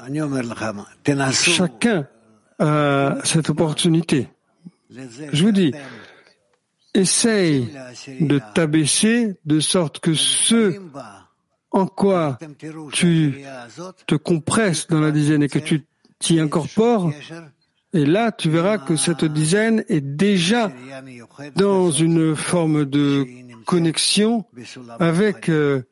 [0.00, 2.04] אני אומר לכם, תנסו chacun
[2.60, 4.28] a cette opportunité.
[4.90, 5.72] Je vous dis,
[6.95, 7.69] essaye
[8.19, 10.79] de t'abaisser de sorte que ce
[11.71, 12.39] en quoi
[12.93, 13.43] tu
[14.07, 15.85] te compresses dans la dizaine et que tu
[16.19, 17.11] t'y incorpores,
[17.93, 20.71] et là tu verras que cette dizaine est déjà
[21.55, 23.27] dans une forme de
[23.65, 24.45] connexion
[24.99, 25.83] avec euh,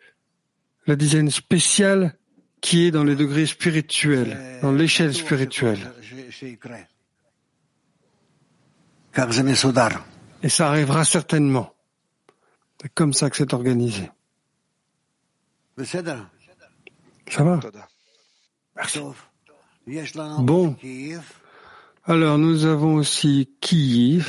[0.88, 2.16] la dizaine spéciale
[2.62, 5.80] qui est dans les degrés spirituels, dans l'échelle spirituelle.
[10.44, 11.74] Et ça arrivera certainement.
[12.82, 14.12] C'est comme ça que c'est organisé.
[17.30, 17.60] Ça va
[20.42, 20.76] Bon.
[22.06, 24.28] Alors, nous avons aussi Kiev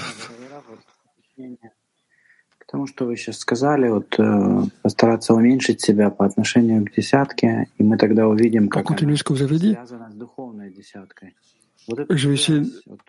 [12.10, 12.62] je vais essayer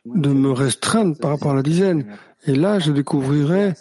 [0.06, 2.06] de me restreindre par rapport à la dizaine.
[2.46, 3.74] Et là, je découvrirai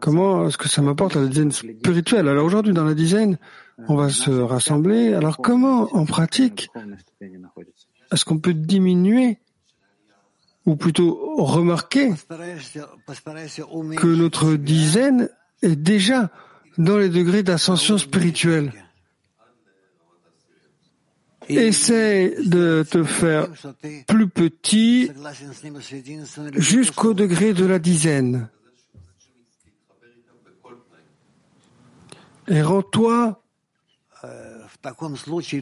[0.00, 2.28] comment est-ce que ça m'apporte à la dizaine spirituelle.
[2.28, 3.38] Alors aujourd'hui, dans la dizaine,
[3.88, 5.14] on va se rassembler.
[5.14, 6.68] Alors comment, en pratique,
[8.12, 9.38] est-ce qu'on peut diminuer
[10.66, 12.12] ou plutôt remarquer
[13.96, 15.28] que notre dizaine
[15.62, 16.30] est déjà
[16.78, 18.72] dans les degrés d'ascension spirituelle?
[21.48, 23.48] Essaie de te faire
[24.06, 25.10] plus petit
[26.54, 28.48] jusqu'au degré de la dizaine.
[32.48, 33.40] Et rends-toi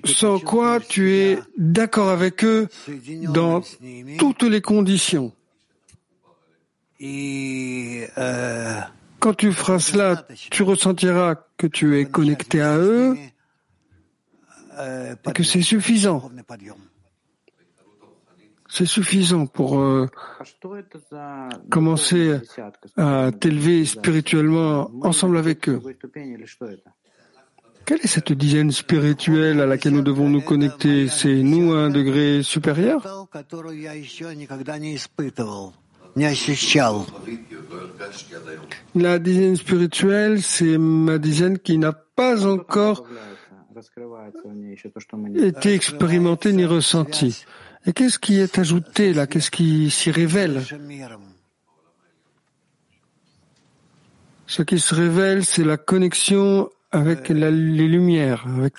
[0.05, 2.69] sans quoi tu es d'accord avec eux
[3.29, 3.63] dans
[4.19, 5.33] toutes les conditions.
[9.19, 13.17] Quand tu feras cela, tu ressentiras que tu es connecté à eux
[14.79, 16.31] et que c'est suffisant.
[18.69, 20.09] C'est suffisant pour euh,
[21.71, 22.41] commencer
[22.97, 25.83] à t'élever spirituellement ensemble avec eux.
[27.85, 31.09] Quelle est cette dizaine spirituelle à laquelle nous devons nous connecter?
[31.09, 33.29] C'est nous à un degré supérieur?
[38.95, 43.05] La dizaine spirituelle, c'est ma dizaine qui n'a pas encore
[45.49, 47.45] été expérimentée ni ressentie.
[47.87, 49.27] Et qu'est-ce qui est ajouté là?
[49.27, 50.63] Qu'est-ce qui s'y révèle?
[54.47, 58.75] Ce qui se révèle, c'est la connexion avec la- les lumières, avec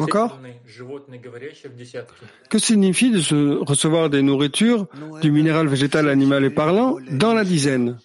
[0.00, 0.38] Encore
[2.48, 4.86] Que signifie de se recevoir des nourritures
[5.20, 7.98] du minéral végétal, animal et parlant dans la dizaine?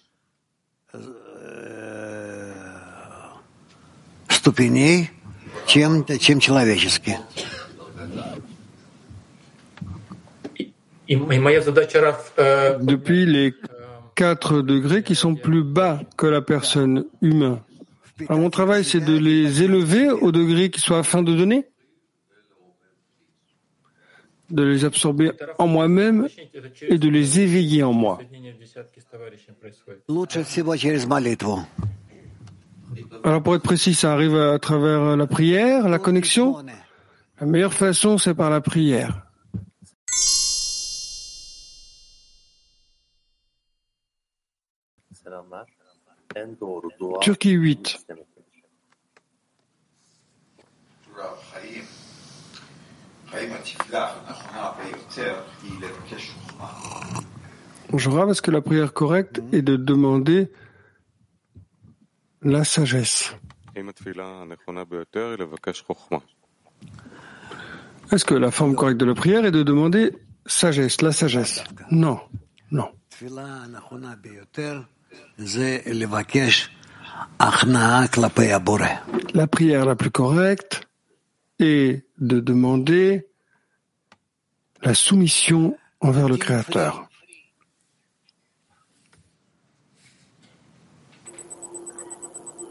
[12.80, 13.54] Depuis les
[14.14, 17.58] 4 degrés qui sont plus bas que la personne humaine.
[18.28, 21.66] Alors mon travail, c'est de les élever au degré qu'ils soient afin de donner,
[24.50, 26.28] de les absorber en moi-même
[26.82, 28.18] et de les éveiller en moi.
[33.24, 36.64] Alors pour être précis, ça arrive à travers la prière, la connexion.
[37.40, 39.26] La meilleure façon, c'est par la prière.
[47.20, 48.06] Turquie 8.
[57.90, 60.50] Bonjour, est-ce que la prière correcte est de demander
[62.42, 63.34] la sagesse.
[68.12, 70.12] Est-ce que la forme correcte de la prière est de demander
[70.46, 71.62] sagesse, la sagesse?
[71.90, 72.20] Non,
[72.70, 72.88] non.
[79.34, 80.88] La prière la plus correcte
[81.58, 83.28] est de demander
[84.82, 87.08] la soumission envers le Créateur.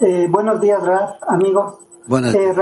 [0.02, 1.80] Eh, buenos días, Raf, amigo.
[2.08, 2.34] Buenas.
[2.34, 2.54] Eh,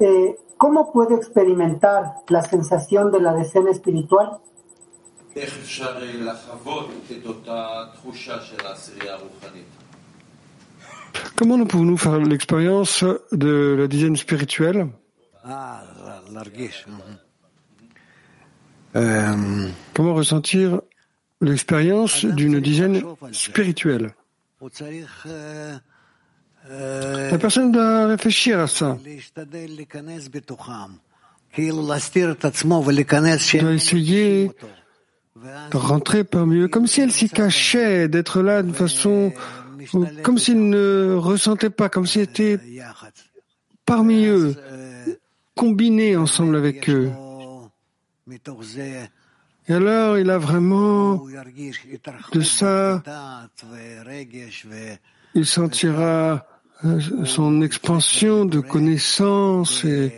[0.00, 4.38] eh ¿Cómo puedo experimentar la sensación de la decena espiritual?
[5.35, 9.65] איך אפשר אה, לחוות את אותה תחושה של העשירייה הרוחנית?
[11.37, 14.87] Comment nous pouvons-nous faire l'expérience de la dizaine spirituelle
[15.45, 15.79] אה,
[16.33, 16.85] להרגיש.
[18.95, 20.81] אמ, Comment ressentir
[21.41, 23.01] l'expérience d'une dizaine
[23.31, 24.09] spirituelle
[24.59, 25.77] הוא צריך אה,
[26.69, 28.97] אה, La personne doit réfléchir à ça.
[29.05, 30.91] להשתדל להיכנס בתוכם.
[31.53, 34.65] כאילו להסתיר את עצמו ולהיכנס doit שהם essayer de
[35.72, 39.32] rentrer parmi eux, comme si elle s'y cachait d'être là d'une façon,
[40.22, 42.58] comme s'il ne ressentait pas, comme s'il était
[43.84, 44.54] parmi eux,
[45.54, 47.10] combiné ensemble avec eux.
[49.66, 51.24] Et alors, il a vraiment
[52.32, 53.02] de ça,
[55.34, 56.46] il sentira
[56.84, 60.12] euh, son expansion de connaissances et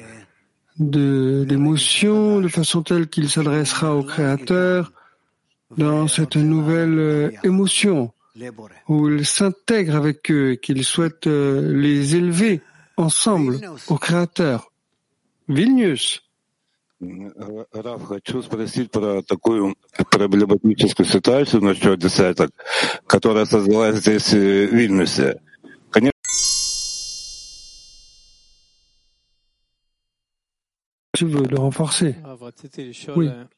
[0.79, 4.93] d'émotions de façon telle qu'il s'adressera au Créateur
[5.77, 8.13] dans cette nouvelle euh, émotion
[8.89, 12.61] où ils s'intègrent avec eux et qu'ils souhaitent euh, les élever
[12.97, 14.71] ensemble au Créateur.
[15.49, 16.23] Vilnius.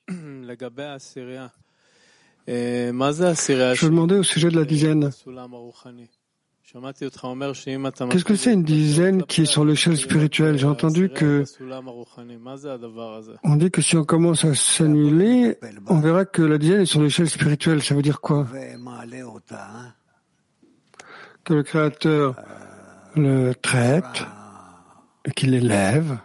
[3.74, 5.10] Je vous demandais au sujet de la dizaine.
[8.10, 11.44] Qu'est-ce que c'est une dizaine qui est sur l'échelle spirituelle J'ai entendu que
[13.42, 17.02] on dit que si on commence à s'annuler, on verra que la dizaine est sur
[17.02, 17.82] l'échelle spirituelle.
[17.82, 18.46] Ça veut dire quoi
[21.44, 22.34] Que le Créateur
[23.16, 24.24] le traite,
[25.24, 26.18] et qu'il l'élève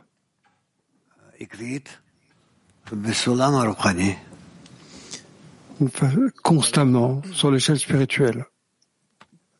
[6.41, 8.45] constamment sur l'échelle spirituelle.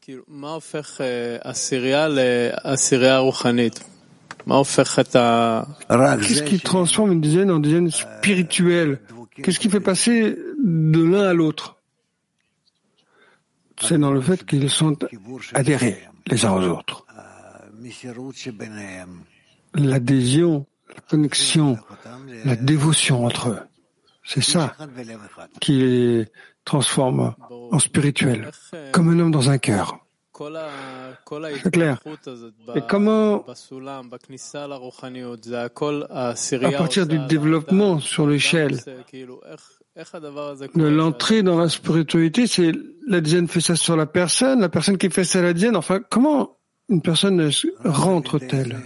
[0.06, 0.44] Qu'est-ce
[6.44, 9.00] qui transforme une dizaine en dizaine spirituelle?
[9.36, 11.78] Qu'est-ce qui fait passer de l'un à l'autre?
[13.82, 14.95] C'est dans le fait qu'ils sont
[15.54, 17.06] adhérés les uns aux autres.
[19.76, 21.78] L'adhésion, la connexion,
[22.45, 23.60] la dévotion entre eux.
[24.24, 24.76] C'est ça
[25.60, 26.28] qui les
[26.66, 28.52] transforme en spirituel,
[28.91, 29.98] comme un homme dans un cœur.
[30.36, 32.00] C'est clair.
[32.76, 33.54] Et comment, à
[36.72, 38.80] partir du développement sur l'échelle
[40.76, 42.72] de l'entrée dans la spiritualité, c'est
[43.08, 45.76] la dizaine fait ça sur la personne, la personne qui fait ça à la dizaine.
[45.76, 46.58] Enfin, comment
[46.90, 47.52] une personne
[47.84, 48.82] rentre-t-elle?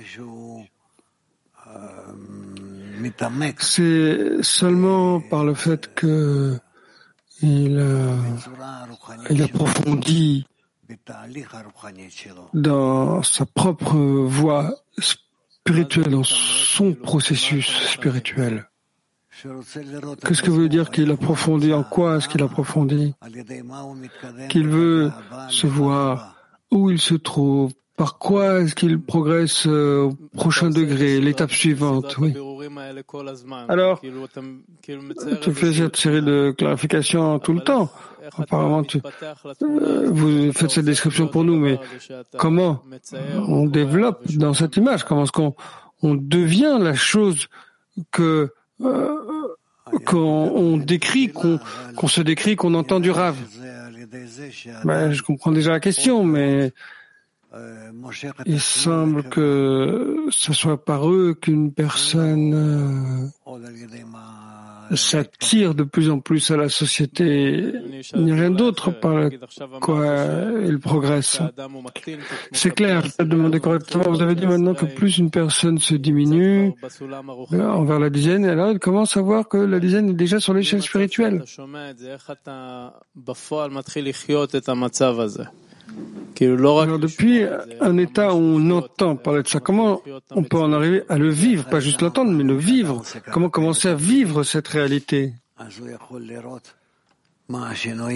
[3.59, 6.57] C'est seulement par le fait que
[7.41, 7.85] il,
[9.29, 10.45] il approfondit
[12.53, 18.67] dans sa propre voie spirituelle, dans son processus spirituel.
[20.25, 21.73] Qu'est-ce que veut dire qu'il approfondit?
[21.73, 23.13] En quoi est-ce qu'il approfondit?
[24.49, 25.11] Qu'il veut
[25.49, 26.35] se voir
[26.71, 32.15] où il se trouve, par quoi est-ce qu'il progresse euh, au prochain degré, l'étape suivante
[32.19, 32.31] Oui.
[33.67, 33.99] Alors,
[35.41, 37.89] tu fais cette série de clarifications tout le temps.
[38.37, 38.99] Apparemment, tu,
[39.63, 41.79] euh, vous faites cette description pour nous, mais
[42.37, 42.83] comment
[43.47, 45.03] on développe dans cette image?
[45.03, 45.55] Comment est-ce qu'on
[46.03, 47.47] on devient la chose
[48.11, 49.15] que euh,
[50.05, 51.59] qu'on décrit, qu'on
[51.97, 53.37] qu se décrit, qu'on entend du rave?
[54.83, 56.73] Ben, Je comprends déjà la question, mais
[58.45, 63.27] il semble que ce soit par eux qu'une personne euh,
[64.95, 67.73] s'attire de plus en plus à la société.
[68.13, 69.29] Il n'y a rien d'autre par
[69.81, 70.05] quoi
[70.65, 71.41] il progresse.
[72.51, 74.11] C'est clair, je vais te demander correctement.
[74.11, 76.73] Vous avez dit maintenant que plus une personne se diminue
[77.53, 80.39] euh, envers la dizaine, et alors il commence à voir que la dizaine est déjà
[80.39, 81.43] sur l'échelle spirituelle.
[86.39, 87.43] Alors depuis
[87.81, 90.01] un état où on entend parler de ça, comment
[90.31, 93.01] on peut en arriver à le vivre, pas juste l'entendre, mais le vivre.
[93.31, 95.33] Comment commencer à vivre cette réalité?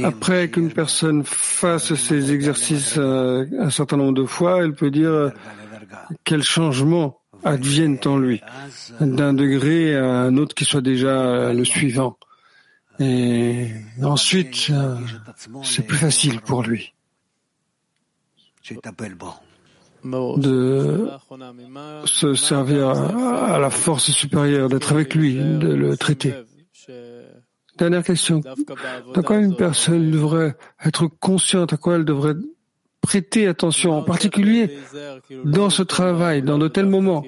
[0.03, 5.10] Après qu'une personne fasse ces exercices euh, un certain nombre de fois, elle peut dire
[5.10, 5.30] euh,
[6.26, 8.41] quels changements adviennent en lui,
[8.99, 12.18] d'un degré à un autre qui soit déjà euh, le suivant.
[12.99, 13.69] Et
[14.03, 14.69] ensuite,
[15.64, 16.93] c'est plus facile pour lui
[20.03, 21.09] de
[22.05, 26.33] se servir à, la force supérieure, d'être avec lui, de le traiter.
[27.77, 28.41] Dernière question.
[29.15, 32.35] De quoi une personne devrait être consciente, à quoi elle devrait
[33.01, 34.77] prêter attention, en particulier
[35.45, 37.23] dans ce travail, dans de tels moments?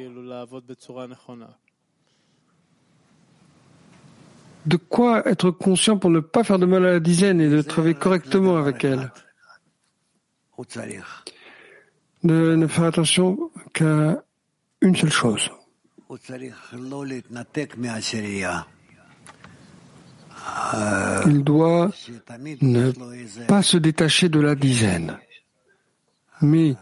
[4.65, 7.61] De quoi être conscient pour ne pas faire de mal à la dizaine et de
[7.61, 9.11] travailler correctement avec elle?
[12.23, 14.23] De ne faire attention qu'à
[14.81, 15.49] une seule chose.
[21.25, 21.91] Il doit
[22.61, 22.91] ne
[23.47, 25.17] pas se détacher de la dizaine.
[26.41, 26.75] Mais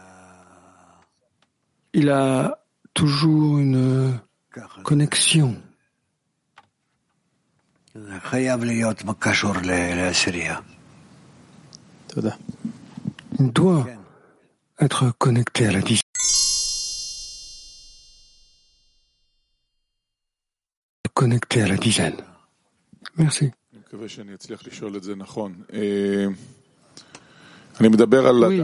[1.92, 2.58] il a
[2.94, 4.18] toujours une
[4.82, 5.56] connexion.
[7.94, 8.20] Il
[13.50, 13.86] doit
[14.80, 16.02] être connecté à la dizaine.
[21.14, 22.16] Connecté à la dizaine.
[23.16, 23.50] Merci.
[28.48, 28.62] Oui.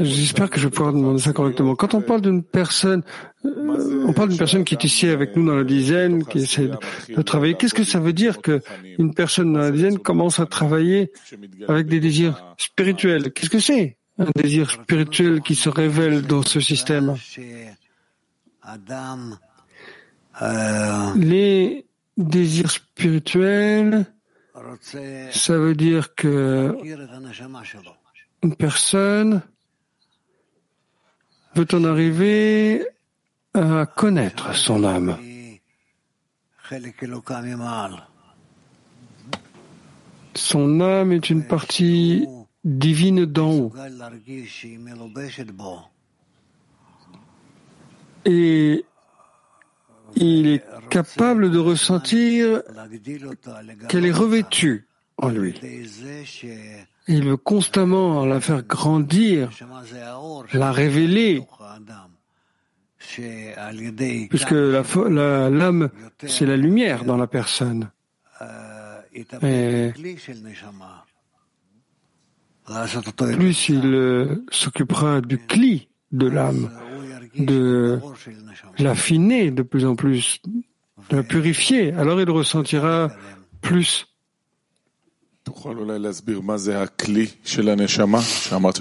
[0.00, 1.74] J'espère que je pourrai demander ça correctement.
[1.74, 3.02] Quand on parle d'une personne,
[3.44, 6.70] euh, on parle d'une personne qui est ici avec nous dans la dizaine, qui essaie
[7.08, 7.54] de travailler.
[7.54, 8.60] Qu'est-ce que ça veut dire que
[8.98, 11.10] une personne dans la dizaine commence à travailler
[11.68, 13.32] avec des désirs spirituels?
[13.32, 17.14] Qu'est-ce que c'est un désir spirituel qui se révèle dans ce système?
[21.16, 21.86] Les
[22.16, 24.06] désirs spirituels,
[25.30, 26.76] ça veut dire que
[28.42, 29.42] une personne
[31.54, 32.86] veut en arriver
[33.54, 35.18] à connaître son âme.
[40.34, 42.26] Son âme est une partie
[42.64, 43.72] divine d'en haut.
[48.24, 48.84] Et
[50.16, 52.62] il est capable de ressentir
[53.88, 54.86] qu'elle est revêtue
[55.16, 55.54] en lui.
[57.08, 59.50] Il veut constamment la faire grandir,
[60.52, 61.42] la révéler,
[64.28, 65.90] puisque l'âme,
[66.26, 67.90] c'est la lumière dans la personne.
[69.42, 69.92] Et
[73.16, 76.70] plus il euh, s'occupera du cli de l'âme,
[77.38, 77.98] de
[78.78, 80.40] l'affiner de plus en plus,
[81.08, 83.08] de la purifier, alors il ressentira
[83.62, 84.06] plus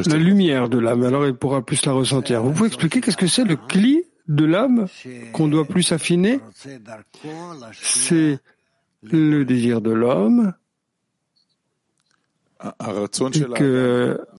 [0.08, 2.44] la lumière de l'âme, alors il pourra plus la ressentir.
[2.44, 4.88] Vous pouvez expliquer qu'est-ce que c'est le cli de l'âme
[5.34, 6.40] qu'on doit plus affiner?
[7.82, 8.40] C'est
[9.04, 10.54] le désir de l'homme
[13.56, 14.20] que